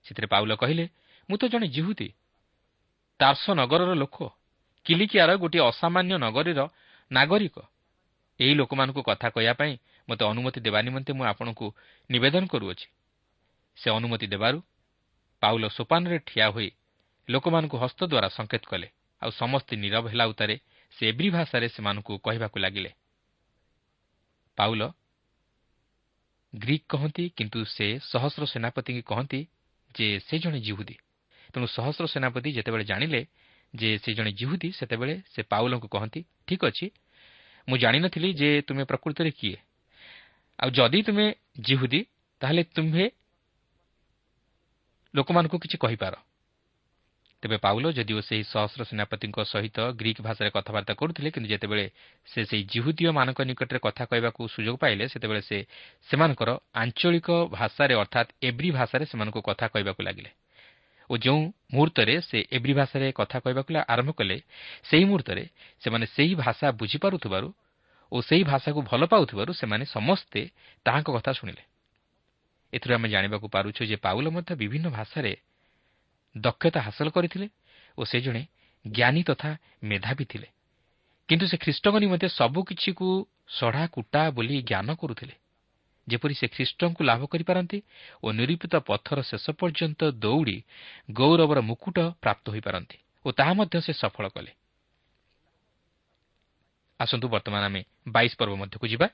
ସେଥିରେ 0.07 0.27
ପାଉଲ 0.27 0.53
କହିଲେ 0.57 0.85
ମୁଁ 1.29 1.37
ତ 1.41 1.43
ଜଣେ 1.53 1.67
ଜିହୁତି 1.69 2.09
ତାର୍ସ 3.21 3.45
ନଗରର 3.61 3.93
ଲୋକ 3.95 4.17
କିଲିକିଆର 4.87 5.31
ଗୋଟିଏ 5.37 5.63
ଅସାମାନ୍ୟ 5.71 6.15
ନଗରୀର 6.17 6.61
ନାଗରିକ। 7.11 7.57
ଏହି 8.41 8.55
ଲୋକମାନଙ୍କୁ 8.55 9.03
କଥା 9.03 9.29
କହିବା 9.35 9.55
ପାଇଁ 9.61 9.73
ମୋତେ 10.09 10.25
ଅନୁମତି 10.25 10.59
ଦେବା 10.61 10.81
ନିମନ୍ତେ 10.87 11.13
ମୁଁ 11.13 11.25
ଆପଣଙ୍କୁ 11.27 11.67
ନିବେଦନ 12.11 12.45
କରୁଅଛି। 12.47 12.87
ସେ 13.79 13.89
ଅନୁମତି 13.91 14.27
ଦେବାରୁ 14.27 14.59
ପାଉଲ 15.43 15.65
ସୋପାନରେ 15.69 16.19
ଠିଆ 16.19 16.47
ହୋଇ 16.55 16.71
ଲୋକମାନଙ୍କୁ 17.29 17.77
ହସ୍ତ 17.79 18.01
ଦ୍ୱାରା 18.11 18.29
ସଂକେତ 18.29 18.65
କଲେ। 18.65 18.89
ଆଉ 19.23 19.31
ସମସ୍ତେ 19.31 19.75
ନିରବ 19.77 20.05
ହେଲା 20.09 20.25
ଉତ୍ତାରେ 20.27 20.55
ସେ 20.93 21.03
ଏବ୍ରି 21.09 21.29
ଭାଷାରେ 21.31 21.69
ସେମାନଙ୍କୁ 21.69 22.13
କହିବାକୁ 22.19 22.57
ଲାଗିଲେ। 22.59 22.91
ପାଉଲ 24.59 24.83
ଗ୍ରୀକ୍ 26.55 26.87
କହନ୍ତି 26.89 27.25
କିନ୍ତୁ 27.37 27.61
ସେ 27.65 27.87
ସହସ୍ର 28.03 28.43
ସେନାପତିଙ୍କୁ 28.45 29.03
କହନ୍ତି 29.03 29.41
ଯେ 29.95 30.07
ସେ 30.21 30.35
ଜଣେ 30.39 30.59
ଜିହୁଦୀ। 30.61 30.97
ତେଣୁ 31.55 31.67
ସହସ୍ର 31.67 32.05
ସେନାପତି 32.07 32.49
ଯେତେବେଳେ 32.53 32.85
ଜାଣିଲେ 32.85 33.21
ଯେ 33.75 33.89
ସେ 33.99 34.11
ଜଣେ 34.15 34.33
ଜିହୁଦୀ 34.33 34.69
ସେତେବେଳେ 34.73 35.15
ସେ 35.35 35.41
ପାଉଲଙ୍କୁ 35.43 35.89
କହନ୍ତି 35.89 36.21
ଠିକ୍ 36.47 36.65
ଅଛି 36.65 36.87
ମୁଁ 37.69 37.77
ଜାଣିନଥିଲି 37.79 38.29
ଯେ 38.33 38.51
ତୁମେ 38.63 38.85
ପ୍ରକୃତରେ 38.85 39.31
କିଏ। 39.31 39.59
ଆଉ 40.59 40.69
ଯଦି 40.71 41.01
ତୁମେ 41.03 41.27
ଜିହୁଦୀ 41.61 42.01
ତାହେଲେ 42.41 42.63
ତୁମ୍ଭେ 42.75 43.05
ଲୋକମାନଙ୍କୁ 45.15 45.57
କିଛି 45.59 45.77
କହିପାର। 45.79 46.15
ତେବେ 47.43 47.57
ପାଉଲ 47.57 47.85
ଯଦିଓ 47.95 48.21
ସେହି 48.21 48.45
ସହସ୍ର 48.45 48.83
ସେନାପତିଙ୍କ 48.85 49.39
ସହିତ 49.47 49.79
ଗ୍ରୀକ୍ 49.95 50.21
ଭାଷାରେ 50.21 50.51
କଥାବାର୍ତ୍ତା 50.51 50.95
କରୁଥିଲେ 50.95 51.29
କିନ୍ତୁ 51.31 51.49
ଯେତେବେଳେ 51.49 51.87
ସେ 52.29 52.41
ସେହି 52.51 52.65
ଜିହୁଦୀୟମାନଙ୍କ 52.73 53.41
ନିକଟରେ 53.47 53.79
କଥା 53.79 54.05
କହିବାକୁ 54.11 54.41
ସୁଯୋଗ 54.55 54.77
ପାଇଲେ 54.77 55.05
ସେତେବେଳେ 55.09 55.43
ସେ 55.47 55.59
ସେମାନଙ୍କର 56.09 56.51
ଆଞ୍ଚଳିକ 56.75 57.29
ଭାଷାରେ 57.55 57.95
ଅର୍ଥାତ୍ 57.95 58.31
ଏବ୍ରି 58.43 58.71
ଭାଷାରେ 58.71 59.05
ସେମାନଙ୍କୁ 59.07 59.41
କଥା 59.41 59.67
କହିବାକୁ 59.75 60.01
ଲାଗିଲେ। 60.03 60.31
ଓ 61.11 61.15
ଯେଉଁ 61.17 61.41
ମୁହୂର୍ତ୍ତରେ 61.73 62.15
ସେ 62.21 62.39
ଏବ୍ରି 62.53 62.75
ଭାଷାରେ 62.75 63.07
କଥା 63.13 63.39
କହିବାକୁ 63.39 63.71
ଆରମ୍ଭ 63.93 64.11
କଲେ 64.13 64.37
ସେହି 64.89 65.05
ମୁହୂର୍ତ୍ତରେ 65.05 65.45
ସେମାନେ 65.83 66.07
ସେହି 66.17 66.35
ଭାଷା 66.35 66.67
ବୁଝିପାରୁଥିବାରୁ 66.81 67.49
ଓ 68.13 68.17
ସେହି 68.21 68.45
ଭାଷାକୁ 68.45 68.81
ଭଲ 68.91 69.03
ପାଉଥିବାରୁ 69.07 69.51
ସେମାନେ 69.53 69.85
ସମସ୍ତେ 69.87 70.41
ତାହାଙ୍କ 70.87 71.09
କଥା 71.17 71.31
ଶୁଣିଲେ। 71.39 71.63
ଏଥିରୁ 72.73 72.93
ଆମେ 72.95 73.09
ଜାଣିବାକୁ 73.09 73.47
ପାରୁଛୁ 73.49 73.83
ଯେ 73.91 73.97
ପାଉଲ 73.97 74.27
ମଧ୍ୟ 74.29 74.53
ବିଭିନ୍ନ 74.61 74.87
ଭାଷାରେ 74.91 75.33
ଦକ୍ଷତା 76.37 76.81
ହାସଲ 76.81 77.09
କରିଥିଲେ 77.11 77.49
ଓ 77.99 78.05
ସେ 78.05 78.19
ଜଣେ 78.21 78.43
ଜ୍ଞାନୀ 78.85 79.23
ତଥା 79.23 79.51
ମେଧାବୀ 79.83 80.25
ଥିଲେ। 80.25 80.49
କିନ୍ତୁ 81.29 81.47
ସେ 81.47 81.57
ଖ୍ରୀଷ୍ଟଙ୍କ 81.57 81.97
ନିମନ୍ତେ 81.99 82.29
ସବୁକିଛିକୁ 82.29 83.09
ସଢ଼ା 83.49 83.85
କୁଟା 83.87 84.23
ବୋଲି 84.31 84.57
ଜ୍ଞାନ 84.63 84.89
କରୁଥିଲେ। 84.95 85.35
ଯେପରି 86.09 86.35
ସେ 86.35 86.47
ଖ୍ରୀଷ୍ଟଙ୍କୁ 86.49 87.05
ଲାଭ 87.05 87.23
କରିପାରନ୍ତି 87.27 87.79
ଓ 88.25 88.27
ନିରୂପିତ 88.33 88.75
ପଥର 88.81 89.19
ଶେଷ 89.23 89.45
ପର୍ଯ୍ୟନ୍ତ 89.51 90.01
ଦୌଡ଼ି 90.17 90.57
ଗୌରବର 91.11 91.59
ମୁକୁଟ 91.61 91.99
ପ୍ରାପ୍ତ 92.23 92.45
ହୋଇପାରନ୍ତି 92.51 92.99
ଓ 93.25 93.29
ତାହା 93.33 93.53
ମଧ୍ୟ 93.53 93.77
ସେ 93.81 93.93
ସଫଳ 93.93 94.27
କଲେ। 94.29 94.53
ଆସନ୍ତୁ 97.01 97.27
ବର୍ତ୍ତମାନ 97.29 97.63
ଆମେ 97.63 97.83
ବାଇଶ 98.09 98.33
ପର୍ବ 98.39 98.55
ମଧ୍ୟକୁ 98.57 98.87
ଯିବା। 98.87 99.07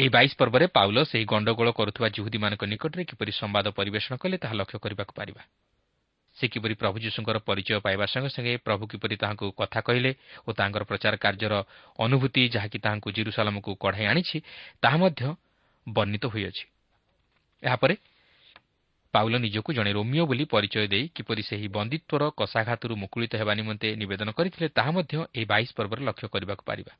ଏହି 0.00 0.08
ବାଇଶ 0.08 0.32
ପର୍ବରେ 0.40 0.66
ପାଉଲ 0.72 0.98
ସେହି 1.04 1.24
ଗଣ୍ଡଗୋଳ 1.28 1.68
କରୁଥିବା 1.76 2.08
ଜୁହୁଦୀମାନଙ୍କ 2.16 2.62
ନିକଟରେ 2.64 3.02
କିପରି 3.04 3.32
ସମ୍ବାଦ 3.36 3.66
ପରିବେଷଣ 3.78 4.12
କଲେ 4.16 4.36
ତାହା 4.42 4.54
ଲକ୍ଷ୍ୟ 4.56 4.78
କରିବାକୁ 4.80 5.12
ପାରିବା। 5.12 5.42
ସେ 6.36 6.44
କିପରି 6.48 6.74
ପ୍ରଭୁ 6.80 6.96
ଯୀଶୁଙ୍କର 7.04 7.36
ପରିଚୟ 7.44 7.78
ପାଇବା 7.84 8.04
ସଙ୍ଗେ 8.12 8.30
ସଙ୍ଗେ 8.32 8.52
ପ୍ରଭୁ 8.64 8.84
କିପରି 8.92 9.14
ତାହାଙ୍କୁ 9.22 9.46
କଥା 9.60 9.80
କହିଲେ 9.84 10.10
ଓ 10.46 10.50
ତାଙ୍କର 10.56 10.82
ପ୍ରଚାର 10.88 11.14
କାର୍ଯ୍ୟର 11.16 11.54
ଅନୁଭୂତି 11.98 12.42
ଯାହାକି 12.54 12.78
ତାହାଙ୍କୁ 12.84 13.08
ଜିରୁସାଲାମକୁ 13.12 13.70
କଢ଼ାଇ 13.76 14.06
ଆଣିଛି 14.12 14.36
ତାହା 14.82 14.96
ମଧ୍ୟ 14.96 15.22
ବର୍ଣ୍ଣିତ 15.86 16.24
ହୋଇଅଛି। 16.32 16.64
ଏହାପରେ 17.62 17.94
ପାଉଲ 19.14 19.34
ନିଜକୁ 19.36 19.70
ଜଣେ 19.76 19.90
ରୋମିଓ 19.92 20.24
ବୋଲି 20.24 20.44
ପରିଚୟ 20.46 20.86
ଦେଇ 20.86 21.04
କିପରି 21.12 21.42
ସେହି 21.42 21.68
ବନ୍ଦିତ୍ୱର 21.76 22.22
କଷାଘାତରୁ 22.40 22.94
ମୁକୁଳିତ 23.02 23.32
ହେବା 23.36 23.52
ନିମନ୍ତେ 23.60 23.88
ନିବେଦନ 24.00 24.28
କରିଥିଲେ 24.32 24.68
ତାହା 24.70 24.90
ମଧ୍ୟ 24.96 25.14
ଏହି 25.36 25.46
ବାଇଶ 25.52 25.68
ପର୍ବରେ 25.76 26.00
ଲକ୍ଷ୍ୟ 26.08 26.26
କରିବାକୁ 26.32 26.64
ପାରିବା। 26.64 26.92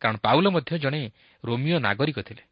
କାରଣ 0.00 0.16
ପାଉଲ 0.16 0.46
ମଧ୍ୟ 0.48 0.78
ଜଣେ 0.78 1.00
ରୋମିଓ 1.44 1.78
ନାଗରିକ 1.78 2.18
ଥିଲେ। 2.20 2.42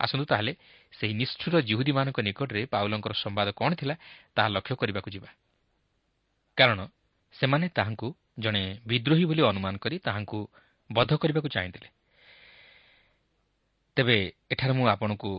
ଆସନ୍ତୁ 0.00 0.24
ତାହେଲେ 0.24 0.52
ସେହି 0.92 1.14
ନିଷ୍ଠୁର 1.14 1.54
ଜିହୁଦୀମାନଙ୍କ 1.60 2.18
ନିକଟରେ 2.20 2.66
ପାଉଲଙ୍କର 2.66 3.12
ସମ୍ବାଦ 3.14 3.48
କ'ଣ 3.52 3.70
ଥିଲା 3.74 3.94
ତାହା 4.34 4.48
ଲକ୍ଷ୍ୟ 4.48 4.74
କରିବାକୁ 4.74 5.08
ଯିବା। 5.10 5.30
କାରଣ 6.58 6.78
ସେମାନେ 7.34 7.66
ତାହାଙ୍କୁ 7.68 8.08
ଜଣେ 8.38 8.62
ବିଦ୍ରୋହୀ 8.86 9.24
ବୋଲି 9.24 9.42
ଅନୁମାନ 9.42 9.74
କରି 9.76 9.96
ତାହାଙ୍କୁ 9.98 10.38
ବଧ 10.92 11.10
କରିବାକୁ 11.14 11.48
ଚାହିଁଥିଲେ। 11.48 11.88
ତେବେ 13.96 14.18
ଏଠାରେ 14.50 14.72
ମୁଁ 14.72 14.86
ଆପଣଙ୍କୁ 14.88 15.30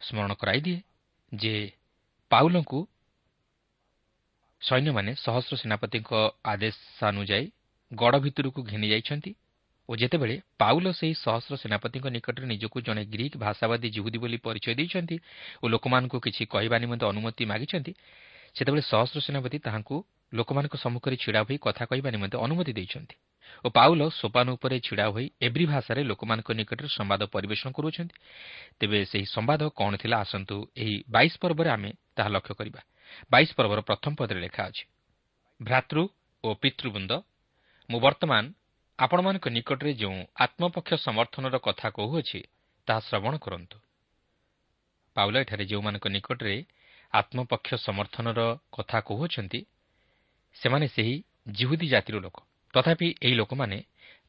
ସ୍ମରଣ 0.00 0.32
କରାଇଦିଏ 0.34 0.78
ଯେ 1.32 1.54
ପାଉଲଙ୍କୁ 2.30 2.80
ସୈନ୍ୟମାନେ 4.62 5.10
ସହସ୍ର 5.14 5.54
ସେନାପତିଙ୍କ 5.56 6.10
ଆଦେଶାନୁଯାୟୀ 6.44 7.46
ଗଡ଼ 7.92 8.14
ଭିତରକୁ 8.18 8.60
ଘେନି 8.62 8.86
ଯାଇଛନ୍ତି 8.90 9.30
ଓ 9.88 9.92
ଯେତେବେଳେ 9.96 10.36
ପାଉଲ 10.60 10.86
ସେହି 10.92 11.14
ସହସ୍ର 11.16 11.54
ସେନାପତିଙ୍କ 11.56 12.06
ନିକଟରେ 12.12 12.46
ନିଜକୁ 12.46 12.78
ଜଣେ 12.86 13.02
ଗ୍ରୀକ୍ 13.08 13.36
ଭାଷାବାଦୀ 13.36 13.88
ଜିହୁଦୀ 13.96 14.18
ବୋଲି 14.18 14.38
ପରିଚୟ 14.46 14.74
ଦେଇଛନ୍ତି 14.74 15.16
ଓ 15.62 15.64
ଲୋକମାନଙ୍କୁ 15.68 16.18
କିଛି 16.20 16.42
କହିବା 16.44 16.76
ନିମନ୍ତେ 16.78 17.04
ଅନୁମତି 17.12 17.44
ମାଗିଛନ୍ତି 17.52 17.92
ସେତେବେଳେ 18.56 18.82
ସହସ୍ର 18.82 19.18
ସେନାପତି 19.20 19.58
ତାହାଙ୍କୁ 19.58 19.96
ଲୋକମାନଙ୍କ 20.32 20.74
ସମ୍ମୁଖରେ 20.76 21.16
ଛିଡ଼ା 21.16 21.40
ହୋଇ 21.46 21.56
କଥା 21.66 21.84
କହିବା 21.90 22.08
ନିମନ୍ତେ 22.10 22.36
ଅନୁମତି 22.36 22.72
ଦେଇଛନ୍ତି 22.72 23.16
ଓ 23.64 23.68
ପାଉଲ 23.70 24.00
ସୋପାନ 24.12 24.46
ଉପରେ 24.56 24.76
ଛିଡ଼ା 24.80 25.06
ହୋଇ 25.08 25.26
ଏଭ୍ରି 25.40 25.64
ଭାଷାରେ 25.66 26.00
ଲୋକମାନଙ୍କ 26.04 26.48
ନିକଟରେ 26.52 26.88
ସମ୍ବାଦ 26.88 27.22
ପରିବେଷଣ 27.34 27.68
କରୁଅଛନ୍ତି 27.72 28.16
ତେବେ 28.80 28.98
ସେହି 29.04 29.26
ସମ୍ବାଦ 29.26 29.60
କ'ଣ 29.72 29.92
ଥିଲା 29.96 30.16
ଆସନ୍ତୁ 30.24 30.56
ଏହି 30.76 30.94
ବାଇଶ 31.08 31.32
ପର୍ବରେ 31.42 31.68
ଆମେ 31.70 31.90
ତାହା 32.16 32.28
ଲକ୍ଷ୍ୟ 32.28 32.54
କରିବା। 32.60 32.80
ବାଇଶ 33.32 33.48
ପର୍ବର 33.56 33.80
ପ୍ରଥମ 33.80 34.12
ପଦରେ 34.20 34.40
ଲେଖା 34.44 34.62
ଅଛି 34.68 34.84
ଭ୍ରାତୃ 35.60 35.98
ଓ 36.44 36.48
ପିତୃବୃନ୍ଦ 36.62 37.12
ମୁଁ 37.90 37.98
ବର୍ତ୍ତମାନ 38.00 38.44
ଆପଣମାନଙ୍କ 38.98 39.48
ନିକଟରେ 39.48 39.92
ଯେଉଁ 39.94 40.18
ଆତ୍ମପକ୍ଷ 40.36 40.90
ସମର୍ଥନର 40.94 41.56
କଥା 41.58 41.88
କହୁଅଛି 41.90 42.40
ତାହା 42.86 43.00
ଶ୍ରବଣ 43.00 43.34
କରନ୍ତୁ। 43.38 43.78
ପାଉଲ 45.16 45.34
ଏଠାରେ 45.36 45.64
ଯେଉଁମାନଙ୍କ 45.64 46.06
ନିକଟରେ 46.08 46.54
ଆତ୍ମପକ୍ଷ 47.12 47.70
ସମର୍ଥନର 47.74 48.40
କଥା 48.72 48.98
କହୁଅଛନ୍ତି 49.00 49.60
ସେମାନେ 50.54 50.86
ସେହି 50.88 51.14
ଜିହୁଦୀ 51.48 51.86
ଜାତିର 51.88 52.16
ଲୋକ। 52.18 52.36
ତଥାପି 52.74 53.08
ଏହି 53.22 53.34
ଲୋକମାନେ 53.34 53.78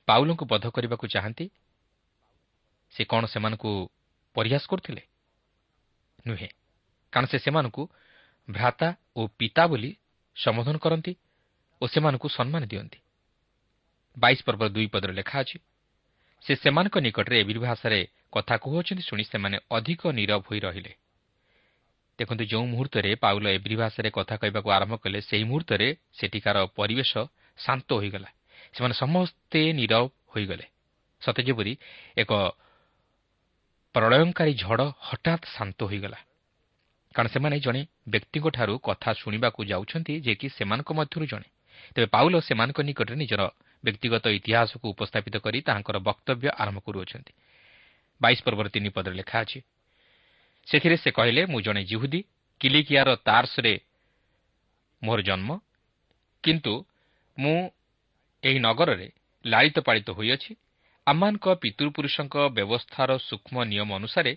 ପାଉଲଙ୍କୁ 0.08 0.46
ବଧ 0.46 0.66
କରିବାକୁ 0.70 1.06
ଚାହାନ୍ତି। 1.08 1.46
ସେ 2.94 3.02
କ'ଣ 3.06 3.24
ସେମାନଙ୍କୁ 3.26 3.72
ପରିହାସ 4.36 4.64
କରୁଥିଲେ? 4.68 5.04
ନୁହେଁ। 6.28 6.50
କାରଣ 7.14 7.26
ସେ 7.26 7.38
ସେମାନଙ୍କୁ 7.40 7.84
ଭ୍ରାତା 8.50 8.88
ଓ 9.16 9.22
ପିତା 9.38 9.64
ବୋଲି 9.68 9.92
ସମ୍ବୋଧନ 10.38 10.76
କରନ୍ତି 10.78 11.14
ଓ 11.82 11.84
ସେମାନଙ୍କୁ 11.88 12.28
ସମ୍ମାନ 12.30 12.64
ଦିଅନ୍ତି। 12.66 13.00
ବାଇଶ 14.18 14.40
ପର୍ବର 14.46 14.70
ଦୁଇ 14.70 14.88
ପଦରେ 14.88 15.14
ଲେଖା 15.14 15.38
ଅଛି 15.40 15.58
ସେ 16.46 16.54
ସେମାନଙ୍କ 16.56 16.96
ନିକଟରେ 16.98 17.36
ଏବିରି 17.40 17.60
ଭାଷାରେ 17.60 18.00
କଥା 18.32 18.56
କହୁଅଛନ୍ତି 18.58 19.04
ଶୁଣି 19.04 19.24
ସେମାନେ 19.24 19.58
ଅଧିକ 19.72 20.02
ନିରବ 20.12 20.42
ହୋଇ 20.48 20.60
ରହିଲେ। 20.60 20.94
ଦେଖନ୍ତୁ 22.20 22.44
ଯେଉଁ 22.46 22.66
ମୁହୂର୍ତ୍ତରେ 22.66 23.12
ପାଉଲ 23.16 23.46
ଏବ୍ରି 23.48 23.76
ଭାଷାରେ 23.76 24.10
କଥା 24.10 24.36
କହିବାକୁ 24.36 24.70
ଆରମ୍ଭ 24.72 24.96
କଲେ 24.96 25.20
ସେହି 25.22 25.44
ମୁହୂର୍ତ୍ତରେ 25.44 25.88
ସେଠିକାର 26.14 26.58
ପରିବେଶ 26.76 27.12
ଶାନ୍ତ 27.60 27.90
ହୋଇଗଲା। 27.94 28.30
ସେମାନେ 28.74 28.94
ସମସ୍ତେ 28.94 29.62
ନିରବ 29.74 30.04
ହୋଇଗଲେ। 30.32 30.66
ସତେ 31.22 31.42
ଯେପରି 31.44 31.74
ଏକ 32.18 32.32
ପ୍ରଳୟଙ୍କାରୀ 33.96 34.54
ଝଡ଼ 34.54 34.82
ହଠାତ୍ 35.00 35.46
ଶାନ୍ତ 35.56 35.80
ହୋଇଗଲା। 35.84 36.20
କାରଣ 37.16 37.28
ସେମାନେ 37.28 37.58
ଜଣେ 37.60 37.82
ବ୍ୟକ୍ତିଙ୍କଠାରୁ 38.08 38.74
କଥା 38.88 39.10
ଶୁଣିବାକୁ 39.14 39.60
ଯାଉଛନ୍ତି 39.66 40.14
ଯେ 40.22 40.34
କି 40.36 40.48
ସେମାନଙ୍କ 40.50 40.90
ମଧ୍ୟରୁ 41.00 41.26
ଜଣେ। 41.26 41.48
ତେବେ 41.96 42.08
ପାଉଲ 42.16 42.34
ସେମାନଙ୍କ 42.40 42.80
ନିକଟରେ 42.88 43.16
ନିଜର 43.16 43.42
ବ୍ୟକ୍ତିଗତ 43.84 44.26
ଇତିହାସକୁ 44.30 44.86
ଉପସ୍ଥାପିତ 44.94 45.36
କରି 45.46 45.60
ତାହାଙ୍କର 45.62 45.98
ବକ୍ତବ୍ୟ 46.00 46.48
ଆରମ୍ଭ 46.62 46.80
କରୁଅଛନ୍ତି। 46.80 47.34
ବାଇଶ 48.22 48.40
ପର୍ବର 48.46 48.68
ତିନି 48.70 48.90
ପଦରେ 48.96 49.16
ଲେଖା 49.16 49.38
ଅଛି 49.44 49.60
ସେଥିରେ 50.68 50.96
ସେ 51.04 51.10
କହିଲେ 51.12 51.42
ମୁଁ 51.52 51.60
ଜଣେ 51.62 51.82
ଜିହୁଦୀ 51.84 52.20
କିଲିକିଆର 52.62 53.10
ତାର୍ସରେ 53.28 53.74
ମୋର 55.02 55.20
ଜନ୍ମ 55.22 55.50
କିନ୍ତୁ 56.44 56.74
ମୁଁ 57.38 57.58
ଏହି 58.44 58.60
ନଗରରେ 58.60 59.08
ଲାଳିତ 59.46 59.78
ପାଳିତ 59.80 60.10
ହୋଇଅଛି। 60.12 60.52
ଆମମାନଙ୍କ 61.08 61.46
ପିତୃପୁରୁଷଙ୍କ 61.64 62.36
ବ୍ୟବସ୍ଥାର 62.58 63.10
ସୂକ୍ଷ୍ମ 63.20 63.56
ନିୟମ 63.64 63.90
ଅନୁସାରେ 63.96 64.34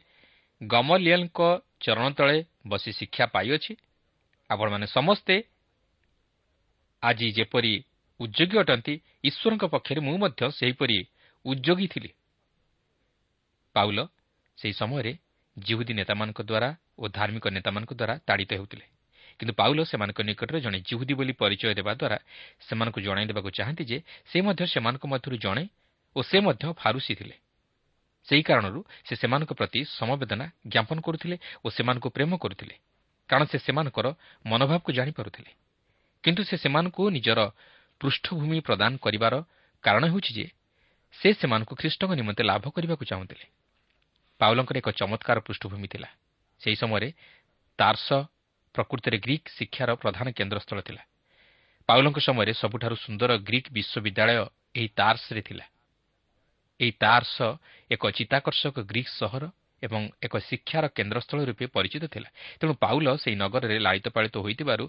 ଗମଲିଏଲ୍ଙ୍କ 0.61 1.41
ଚରଣ 1.81 2.07
ତଳେ 2.19 2.37
ବସି 2.71 2.91
ଶିକ୍ଷା 2.93 3.25
ପାଇଅଛି। 3.35 3.73
ଆପଣମାନେ 4.51 4.87
ସମସ୍ତେ 4.87 5.35
ଆଜି 7.03 7.29
ଯେପରି 7.33 7.75
ଉଦ୍ୟୋଗୀ 8.23 8.57
ଅଟନ୍ତି 8.63 8.95
ଈଶ୍ୱରଙ୍କ 9.29 9.65
ପକ୍ଷରେ 9.75 10.01
ମୁଁ 10.07 10.17
ମଧ୍ୟ 10.19 10.41
ସେହିପରି 10.59 10.97
ଉଦ୍ୟୋଗୀ 11.45 11.87
ଥିଲି। 11.93 12.11
ପାଉଲ 13.77 13.99
ସେହି 14.59 14.75
ସମୟରେ 14.81 15.13
ଜିହୁଦୀ 15.57 15.93
ନେତାମାନଙ୍କ 16.01 16.41
ଦ୍ୱାରା 16.51 16.69
ଓ 16.99 17.05
ଧାର୍ମିକ 17.09 17.45
ନେତାମାନଙ୍କ 17.57 17.93
ଦ୍ୱାରା 17.93 18.15
ତାଡ଼ିତ 18.29 18.51
ହେଉଥିଲେ। 18.53 18.87
କିନ୍ତୁ 19.39 19.53
ପାଉଲ 19.61 19.79
ସେମାନଙ୍କ 19.91 20.19
ନିକଟରେ 20.29 20.59
ଜଣେ 20.61 20.79
ଜିହୁଦୀ 20.89 21.15
ବୋଲି 21.19 21.33
ପରିଚୟ 21.33 21.75
ଦେବା 21.79 21.93
ଦ୍ୱାରା 21.95 22.19
ସେମାନଙ୍କୁ 22.61 22.99
ଜଣାଇ 23.01 23.27
ଦେବାକୁ 23.27 23.49
ଚାହାନ୍ତି 23.59 23.85
ଯେ 23.91 23.99
ସେ 24.31 24.39
ମଧ୍ୟ 24.47 24.63
ସେମାନଙ୍କ 24.75 25.05
ମଧ୍ୟରୁ 25.13 25.37
ଜଣେ 25.37 25.65
ଓ 26.17 26.21
ସେ 26.23 26.39
ମଧ୍ୟ 26.47 26.65
ଫାରୁସି 26.81 27.13
ଥିଲେ। 27.15 27.37
ସେହି 28.29 28.43
କାରଣରୁ 28.43 28.81
ସେ 29.05 29.15
ସେମାନଙ୍କ 29.17 29.53
ପ୍ରତି 29.59 29.81
ସମବେଦନା 29.99 30.47
ଜ୍ଞାପନ 30.69 30.99
କରୁଥିଲେ 31.01 31.37
ଓ 31.65 31.67
ସେମାନଙ୍କୁ 31.69 32.09
ପ୍ରେମ 32.17 32.33
କରୁଥିଲେ। 32.39 32.75
କାରଣ 33.31 33.45
ସେ 33.51 33.59
ସେମାନଙ୍କର 33.59 34.07
ମନୋଭାବକୁ 34.47 34.91
ଜାଣିପାରୁଥିଲେ। 34.93 35.51
କିନ୍ତୁ 36.25 36.43
ସେ 36.45 36.57
ସେମାନଙ୍କୁ 36.57 37.03
ନିଜର 37.11 37.41
ପୃଷ୍ଠଭୂମି 38.03 38.59
ପ୍ରଦାନ 38.61 38.93
କରିବାର 38.99 39.35
କାରଣ 39.85 40.03
ହେଉଛି 40.11 40.33
ଯେ 40.35 40.47
ସେ 41.15 41.29
ସେମାନଙ୍କୁ 41.39 41.75
ଖ୍ରୀଷ୍ଟଙ୍କ 41.77 42.13
ନିମନ୍ତେ 42.19 42.43
ଲାଭ 42.43 42.65
କରିବାକୁ 42.75 43.05
ଚାହୁଁଥିଲେ। 43.05 43.47
ପାଉଲଙ୍କର 44.41 44.77
ଏକ 44.79 44.89
ଚମତ୍କାର 44.91 45.39
ପୃଷ୍ଠଭୂମି 45.47 45.89
ଥିଲା। 45.89 46.09
ସେହି 46.61 46.77
ସମୟରେ 46.83 47.09
ତାର୍ସ 47.79 48.09
ପ୍ରକୃତରେ 48.75 49.17
ଗ୍ରୀକ୍ 49.19 49.49
ଶିକ୍ଷାର 49.57 49.91
ପ୍ରଧାନ 49.95 50.27
କେନ୍ଦ୍ରସ୍ଥଳ 50.39 50.79
ଥିଲା। 50.81 51.03
ପାଉଲଙ୍କ 51.89 52.19
ସମୟରେ 52.19 52.53
ସବୁଠାରୁ 52.53 52.97
ସୁନ୍ଦର 52.97 53.31
ଗ୍ରୀକ୍ 53.49 53.69
ବିଶ୍ୱବିଦ୍ୟାଳୟ 53.73 54.39
ଏହି 54.75 54.89
ତାର୍ସରେ 54.99 55.41
ଥିଲା। 55.43 55.65
ଏହି 56.81 56.93
ତାର୍ସ 56.99 57.37
ଏକ 57.91 58.03
ଚିତାକର୍ଷକ 58.11 58.77
ଗ୍ରୀକ୍ 58.83 59.11
ସହର 59.21 59.45
ଏବଂ 59.83 60.03
ଏକ 60.23 60.35
ଶିକ୍ଷାର 60.39 60.85
କେନ୍ଦ୍ରସ୍ଥଳ 60.97 61.39
ରୂପେ 61.45 61.67
ପରିଚିତ 61.67 62.05
ଥିଲା। 62.07 62.29
ତେଣୁ 62.59 62.73
ପାଉଲ 62.75 63.07
ସେହି 63.17 63.37
ନଗରରେ 63.37 63.77
ଲାଳିତ 63.79 64.07
ପାଳିତ 64.15 64.37
ହୋଇଥିବାରୁ 64.45 64.85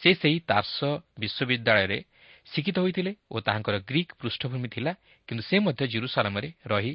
ସେ 0.00 0.10
ସେହି 0.14 0.38
ତାର୍ସ 0.50 0.78
ବିଶ୍ୱବିଦ୍ୟାଳୟରେ 1.20 1.98
ଶିକ୍ଷିତ 2.52 2.78
ହୋଇଥିଲେ 2.78 3.12
ଓ 3.30 3.36
ତାହାଙ୍କର 3.40 3.76
ଗ୍ରୀକ୍ 3.80 4.12
ପୃଷ୍ଠଭୂମି 4.20 4.68
ଥିଲା 4.68 4.92
କିନ୍ତୁ 5.28 5.42
ସେ 5.42 5.56
ମଧ୍ୟ 5.58 5.84
ଜିରୁସାଲାମରେ 5.86 6.48
ରହି 6.66 6.92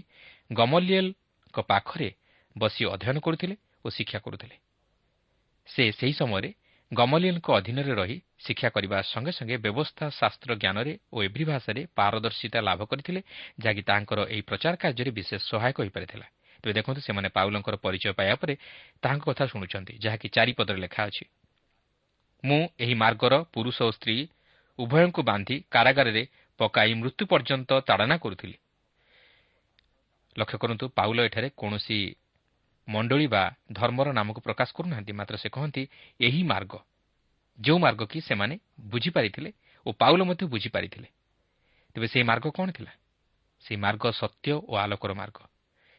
ଗମଲିଏଲ୍ଙ୍କ 0.52 1.58
ପାଖରେ 1.70 2.10
ବସି 2.56 2.82
ଅଧ୍ୟୟନ 2.86 3.18
କରୁଥିଲେ 3.20 3.56
ଓ 3.86 3.88
ଶିକ୍ଷା 3.90 4.20
କରୁଥିଲେ। 4.20 4.56
ସେ 5.68 5.84
ସେହି 5.92 6.14
ସମୟରେ 6.14 6.50
ଗମଲିଏଲ୍ଙ୍କ 6.92 7.48
ଅଧୀନରେ 7.54 7.94
ରହି 7.96 8.18
ଶିକ୍ଷା 8.46 8.70
କରିବା 8.70 8.98
ସଙ୍ଗେ 9.04 9.32
ସଙ୍ଗେ 9.32 9.58
ବ୍ୟବସ୍ଥା 9.58 10.06
ଶାସ୍ତ୍ର 10.20 10.52
ଜ୍ଞାନରେ 10.56 10.94
ଓ 11.14 11.18
ଏଭ୍ରି 11.24 11.46
ଭାଷାରେ 11.46 11.82
ପାରଦର୍ଶିତା 11.96 12.60
ଲାଭ 12.62 12.82
କରିଥିଲେ 12.86 13.22
ଯାହାକି 13.60 13.82
ତାଙ୍କର 13.82 14.20
ଏହି 14.30 14.42
ପ୍ରଚାର 14.42 14.74
କାର୍ଯ୍ୟରେ 14.76 15.12
ବିଶେଷ 15.12 15.42
ସହାୟକ 15.50 15.78
ହୋଇପାରିଥିଲା। 15.82 16.28
ତେବେ 16.64 16.74
ଦେଖନ୍ତୁ 16.74 17.02
ସେମାନେ 17.02 17.30
ପାଉଲଙ୍କର 17.30 17.76
ପରିଚୟ 17.76 18.14
ପାଇବା 18.14 18.36
ପରେ 18.36 18.54
ତାହାଙ୍କ 19.02 19.24
କଥା 19.24 19.44
ଶୁଣୁଛନ୍ତି 19.52 19.94
ଯାହାକି 20.00 20.28
ଚାରିପଦରେ 20.30 20.80
ଲେଖା 20.86 21.02
ଅଛି। 21.10 21.26
ମୁଁ 22.44 22.62
ଏହି 22.80 22.94
ମାର୍ଗର 22.94 23.34
ପୁରୁଷ 23.54 23.78
ଓ 23.82 23.92
ସ୍ତ୍ରୀ 23.92 24.18
ଉଭୟଙ୍କୁ 24.80 25.22
ବାନ୍ଧି 25.24 25.56
କାରାଗାରରେ 25.72 26.24
ପକାଇ 26.60 26.94
ମୃତ୍ୟୁ 26.94 27.24
ପର୍ଯ୍ୟନ୍ତ 27.26 27.72
ତାଡ଼ନା 27.80 28.18
କରୁଥିଲି। 28.18 28.58
ଲକ୍ଷ୍ୟ 30.38 30.58
କରନ୍ତୁ 30.58 30.86
ପାଉଲ 30.90 31.20
ଏଠାରେ 31.20 31.50
କୌଣସି 31.58 32.16
ମଣ୍ଡଳୀ 32.88 33.28
ବା 33.28 33.44
ଧର୍ମର 33.72 34.08
ନାମକୁ 34.12 34.40
ପ୍ରକାଶ 34.42 34.70
କରୁନାହାନ୍ତି 34.74 35.12
ମାତ୍ର 35.14 35.36
ସେ 35.38 35.50
କହନ୍ତି 35.50 35.84
ଏହି 36.22 36.42
ମାର୍ଗ। 36.44 36.74
ଯେଉଁ 37.60 37.80
ମାର୍ଗ 37.80 38.02
କି 38.04 38.20
ସେମାନେ 38.22 38.56
ବୁଝିପାରିଥିଲେ 38.80 39.50
ଓ 39.86 39.90
ପାଉଲ 39.94 40.20
ମଧ୍ୟ 40.24 40.44
ବୁଝିପାରିଥିଲେ। 40.46 41.08
ତେବେ 41.96 42.08
ସେହି 42.08 42.24
ମାର୍ଗ 42.24 42.46
କ'ଣ 42.50 42.68
ଥିଲା? 42.72 42.92
ସେହି 43.64 43.78
ମାର୍ଗ 43.78 44.04
ସତ୍ୟ 44.12 44.52
ଓ 44.68 44.74
ଆଲୋକର 44.76 45.12
ମାର୍ଗ। 45.14 45.38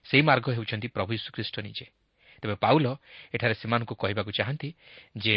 ସେହି 0.06 0.22
ମାର୍ଗ 0.22 0.46
ହେଉଛନ୍ତି 0.50 0.88
ପ୍ରଭୁ 0.88 1.10
ଯୀଶୁଖ୍ରୀଷ୍ଟ 1.14 1.56
ନିଜେ। 1.60 1.86
ତେବେ 2.42 2.54
ପାଉଲ 2.54 2.86
ଏଠାରେ 3.34 3.54
ସେମାନଙ୍କୁ 3.54 3.94
କହିବାକୁ 3.94 4.30
ଚାହାନ୍ତି 4.30 4.68
ଯେ 5.16 5.36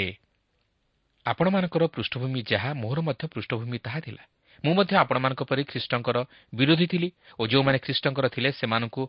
ଆପଣମାନଙ୍କର 1.27 1.83
ପୃଷ୍ଠଭୂମି 1.95 2.39
ଯାହା 2.51 2.69
ମୋହର 2.73 2.99
ମଧ୍ୟ 3.07 3.23
ପୃଷ୍ଠଭୂମି 3.33 3.77
ତାହା 3.85 3.99
ଥିଲା। 3.99 4.23
ମୁଁ 4.63 4.73
ମଧ୍ୟ 4.73 4.93
ଆପଣମାନଙ୍କ 4.97 5.41
ପରି 5.49 5.63
ଖ୍ରୀଷ୍ଟଙ୍କର 5.63 6.17
ବିରୋଧୀ 6.53 6.85
ଥିଲି 6.87 7.09
ଓ 7.39 7.43
ଯେଉଁମାନେ 7.51 7.77
ଖ୍ରୀଷ୍ଟଙ୍କର 7.85 8.25
ଥିଲେ 8.35 8.49
ସେମାନଙ୍କୁ 8.59 9.03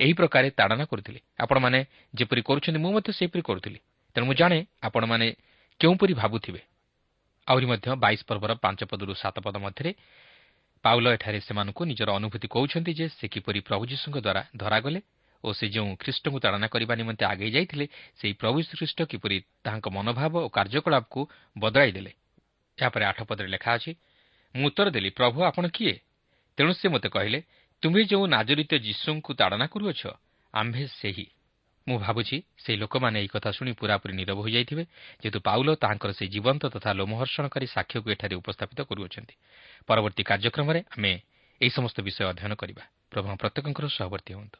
ଏହି 0.00 0.12
ପ୍ରକାରେ 0.12 0.48
ତାଡ଼ନା 0.58 0.84
କରୁଥିଲେ। 0.84 1.20
ଆପଣମାନେ 1.38 1.78
ଯେପରି 2.14 2.42
କରୁଛନ୍ତି 2.42 2.78
ମୁଁ 2.84 2.92
ମଧ୍ୟ 2.96 3.10
ସେହିପରି 3.18 3.42
କରୁଥିଲି। 3.42 3.78
ତେଣୁ 4.16 4.24
ମୁଁ 4.26 4.34
ଜାଣେ 4.34 4.58
ଆପଣମାନେ 4.82 5.26
କେଉଁପରି 5.80 6.12
ଭାବୁଥିବେ। 6.14 6.60
ଆହୁରି 7.48 7.66
ମଧ୍ୟ 7.66 7.86
ବାଇଶ 8.04 8.20
ପର୍ବର 8.28 8.52
ପାଞ୍ଚ 8.64 8.80
ପଦରୁ 8.90 9.12
ସାତ 9.14 9.36
ପଦ 9.44 9.56
ମଧ୍ୟରେ 9.64 9.90
ପାଉଲ 10.84 11.06
ଏଠାରେ 11.16 11.38
ସେମାନଙ୍କୁ 11.40 11.82
ନିଜର 11.90 12.08
ଅନୁଭୂତି 12.18 12.46
କହୁଛନ୍ତି 12.48 12.92
ଯେ 12.98 13.06
ସେ 13.16 13.24
କିପରି 13.28 13.60
ପ୍ରଭୁ 13.68 13.82
ଯୀଶୁଙ୍କ 13.90 14.16
ଦ୍ୱାରା 14.26 14.42
ଧରାଗଲେ। 14.56 15.00
ଓ 15.44 15.48
ସେ 15.52 15.66
ଯେଉଁ 15.68 15.92
ଖ୍ରୀଷ୍ଟଙ୍କୁ 16.00 16.38
ତାଡ଼ନା 16.40 16.66
କରିବା 16.68 16.94
ନିମନ୍ତେ 16.96 17.24
ଆଗେଇ 17.24 17.50
ଯାଇଥିଲେ 17.56 17.86
ସେହି 18.16 18.34
ପ୍ରଭୁ 18.40 18.58
ଶ୍ରୀଖ୍ରୀଷ୍ଟ 18.64 18.98
କିପରି 19.10 19.36
ତାହାଙ୍କ 19.64 19.86
ମନୋଭାବ 19.96 20.34
ଓ 20.46 20.48
କାର୍ଯ୍ୟକଳାପକୁ 20.48 21.20
ବଦଳାଇ 21.56 21.90
ଦେଲେ? 21.96 22.12
ଏହାପରେ 22.78 23.04
ଆଠ 23.04 23.18
ପଦରେ 23.28 23.48
ଲେଖା 23.54 23.70
ଅଛି 23.76 23.92
ମୁଁ 24.54 24.66
ଉତ୍ତର 24.66 24.86
ଦେଲି 24.90 25.10
ପ୍ରଭୁ 25.10 25.38
ଆପଣ 25.44 25.64
କିଏ? 25.68 25.94
ତେଣୁ 26.58 26.72
ସେ 26.72 26.86
ମୋତେ 26.88 27.08
କହିଲେ 27.08 27.38
ତୁମେ 27.82 28.00
ଯେଉଁ 28.10 28.24
ନାଜରିତ 28.26 28.72
ଯୀଶୁଙ୍କୁ 28.86 29.30
ତାଡ଼ନା 29.34 29.66
କରୁଅଛ 29.68 30.02
ଆମ୍ଭେ 30.54 30.84
ସେହି। 31.00 31.26
ମୁଁ 31.86 31.98
ଭାବୁଛି 32.00 32.36
ସେହି 32.64 32.78
ଲୋକମାନେ 32.80 33.16
ଏହି 33.20 33.28
କଥା 33.28 33.50
ଶୁଣି 33.52 33.72
ପୁରାପୁରି 33.76 34.12
ନିରବ 34.16 34.38
ହୋଇଯାଇଥିବେ 34.40 34.84
ଯେହେତୁ 35.20 35.38
ପାଉଲ 35.44 35.68
ତାହାଙ୍କର 35.76 36.10
ସେହି 36.18 36.30
ଜୀବନ୍ତ 36.34 36.62
ତଥା 36.72 36.90
ଲୋମହର୍ଷଣକାରୀ 36.96 37.66
ସାକ୍ଷ୍ୟକୁ 37.66 38.08
ଏଠାରେ 38.14 38.34
ଉପସ୍ଥାପିତ 38.40 38.80
କରୁଅଛନ୍ତି। 38.88 39.34
ପରବର୍ତ୍ତୀ 39.88 40.22
କାର୍ଯ୍ୟକ୍ରମରେ 40.30 40.80
ଆମେ 40.94 41.12
ଏହି 41.60 41.70
ସମସ୍ତ 41.70 41.96
ବିଷୟ 42.00 42.22
ଅଧ୍ୟୟନ 42.32 42.52
କରିବା। 42.56 42.84
ପ୍ରଭୁ 43.14 43.36
ପ୍ରତ୍ୟେକଙ୍କର 43.40 43.86
ସହବର୍ତ୍ତୀ 43.94 44.32
ହୁଅନ୍ତୁ 44.34 44.58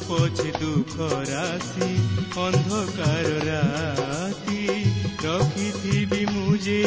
ପଛେ 0.00 0.50
ଦୁଃଖ 0.54 1.06
ରାଶି 1.28 1.88
ଅନ୍ଧକାର 2.42 3.32
ରାତି 3.44 4.60
ରଖିଥିବି 5.24 6.20
ମୁଁ 6.26 6.54
ଯେ 6.58 6.78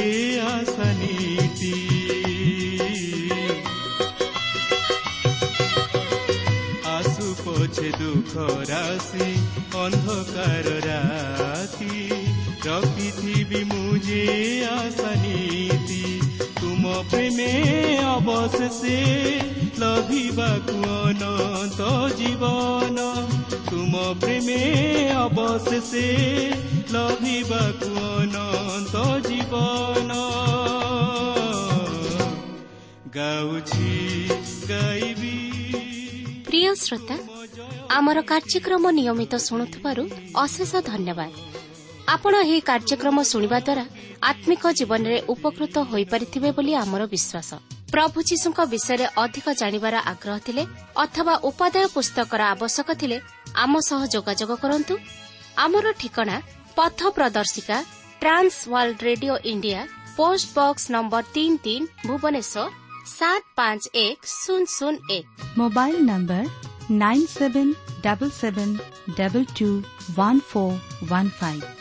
ଆଶା 0.45 0.87
ନୀତି 0.99 1.73
ଆସୁ 6.93 7.27
ପଛେ 7.41 7.91
ଦୁଃଖ 7.99 8.47
ରାଶି 8.71 9.29
ଅନ୍ଧକାର 9.77 10.77
ରାତି 10.87 12.01
ରଖିଥିବି 12.65 13.59
ମୁଁ 13.69 13.93
ଯେ 14.07 14.23
ଆଶା 14.71 15.11
ନୀତି 15.21 16.01
ତୁମ 16.59 16.83
ପ୍ରେମେ 17.11 17.47
ଅବଶେଷେ 18.09 18.97
ଲଭିବାକୁ 19.81 20.75
ଅନନ୍ତ 20.97 21.87
ଜୀବନ 22.19 23.07
ତୁମ 23.69 23.93
ପ୍ରେମେ 24.21 24.59
ଅବଶେଷେ 25.17 26.05
ଲଭିବାକୁ 26.95 27.89
ଅନନ୍ତ 28.11 28.95
ଜୀବନ 29.27 30.11
ଗାଉଛି 33.17 33.89
ଗାଇବି 34.69 35.37
ପ୍ରିୟ 36.47 36.69
ଶ୍ରୋତା 36.83 37.15
ଆମର 37.97 38.17
କାର୍ଯ୍ୟକ୍ରମ 38.29 38.83
ନିୟମିତ 38.97 39.33
ଶୁଣୁଥିବାରୁ 39.47 40.03
ଅଶେଷ 40.43 40.71
ଧନ୍ୟବାଦ 40.91 41.60
ଆପଣ 42.13 42.33
ଏହି 42.45 42.59
କାର୍ଯ୍ୟକ୍ରମ 42.67 43.17
ଶୁଣିବା 43.31 43.57
ଦ୍ୱାରା 43.67 43.83
ଆତ୍ମିକ 44.29 44.63
ଜୀବନରେ 44.79 45.17
ଉପକୃତ 45.33 45.75
ହୋଇପାରିଥିବେ 45.91 46.49
ବୋଲି 46.57 46.73
ଆମର 46.83 47.01
ବିଶ୍ୱାସ। 47.13 47.49
ପ୍ରଭୁ 47.93 48.17
ଯୀଶୁଙ୍କ 48.29 48.59
ବିଷୟରେ 48.73 49.05
ଅଧିକ 49.23 49.47
ଜାଣିବାର 49.61 49.95
ଆଗ୍ରହ 50.11 50.37
ଥିଲେ 50.47 50.63
ଅଥବା 51.03 51.33
ଉପାଦେୟ 51.49 51.87
ପୁସ୍ତକର 51.95 52.41
ଆବଶ୍ୟକ 52.53 52.89
ଥିଲେ 53.01 53.17
ଆମ 53.63 53.73
ସହ 53.89 54.01
ଯୋଗାଯୋଗ 54.13 54.51
କରନ୍ତୁ। 54.63 54.93
ଆମର 55.65 55.85
ଠିକଣା 56.01 56.35
ପଥ 56.77 56.99
ପ୍ରଦର୍ଶିକା 57.17 57.77
Trans 58.21 58.55
World 58.73 58.99
Radio 59.09 59.33
India 59.51 59.79
post 60.17 60.47
box 60.57 60.83
number 60.95 61.23
ତିନି 61.35 61.57
ତିନି 61.65 61.85
ଭୁବନେଶ୍ୱର 62.07 62.65
ସାତ 63.17 63.43
ପାଞ୍ଚ 63.57 63.83
ଏକ 64.05 64.19
ଶୂନ 64.39 64.63
ଶୂନ 64.75 64.93
ଏକ। 65.17 65.25
Mobile 65.59 65.95
number 66.09 66.43
nine 67.03 67.27
seven 67.37 67.71
double 68.05 68.33
seven 68.41 68.73
double 69.19 69.47
two 69.57 69.69
one 70.17 70.41
four 70.49 70.75
one 71.11 71.31
five. 71.39 71.80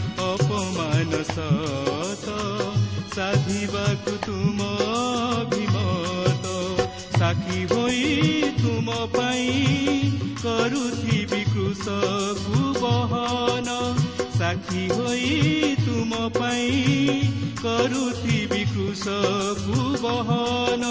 ତୋର 1.01 1.17
ଅପମାନ 1.17 1.19
ସତ 1.27 2.33
ସାଧିବାକୁ 3.13 4.11
ତୁମ 4.25 4.59
ଅଭିମତ 5.37 6.45
ସାକ୍ଷୀ 7.17 7.61
ହୋଇ 7.71 8.03
ତୁମ 8.59 8.97
ପାଇଁ 9.15 9.55
କରୁଥିବି 10.43 11.41
କୃଷକୁ 11.47 12.61
ବହନ 12.77 13.77
ସାକ୍ଷୀ 14.37 14.83
ହୋଇ 14.93 15.73
ତୁମ 15.81 16.21
ପାଇଁ 16.37 17.17
କରୁଥିବି 17.63 18.63
କୃଷକୁ 18.73 19.79
ବହନ 20.05 20.83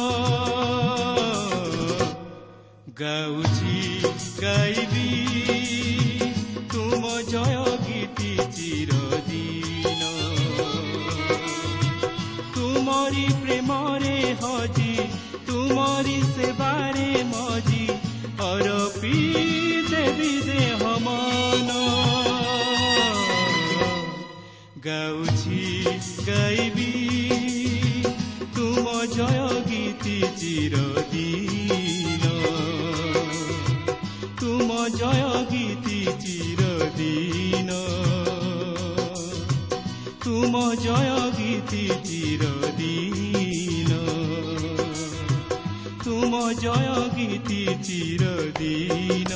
ଗାଉଛି 3.00 3.78
ଗାଇବି 4.42 5.08
ତୁମ 6.74 7.04
ଜୟ 7.30 7.62
ଗୀତି 7.86 8.32
ଚିରଦିନ 8.56 9.79
ତୁମରି 12.90 13.26
ପ୍ରେମରେ 13.40 14.14
ହଜି 14.38 14.94
ତୁମରି 15.48 16.14
ସେବାରେ 16.28 17.10
ମଜି 17.28 17.84
ଅରପି 18.46 19.12
ଦେବି 19.90 20.30
ଦେହ 20.46 20.82
ମନ 21.04 21.76
ଗାଉଛି 24.86 25.62
ଗାଇବି 26.26 26.90
ତୁମ 28.58 28.96
ଜୟ 29.14 29.46
ଗୀତି 29.70 30.18
ଚିରଦିନ 30.42 32.34
ତୁମ 34.42 34.82
ଜୟ 34.98 35.24
ଗୀତି 35.54 36.02
ଚିରଦିନ 36.26 37.70
তুম 40.40 40.56
জয় 40.80 41.12
গীতি 41.38 41.84
চিরদিন 42.04 43.90
তুম 46.04 46.32
জয় 46.60 46.90
গীতি 47.16 47.62
চিরদিন 47.82 49.30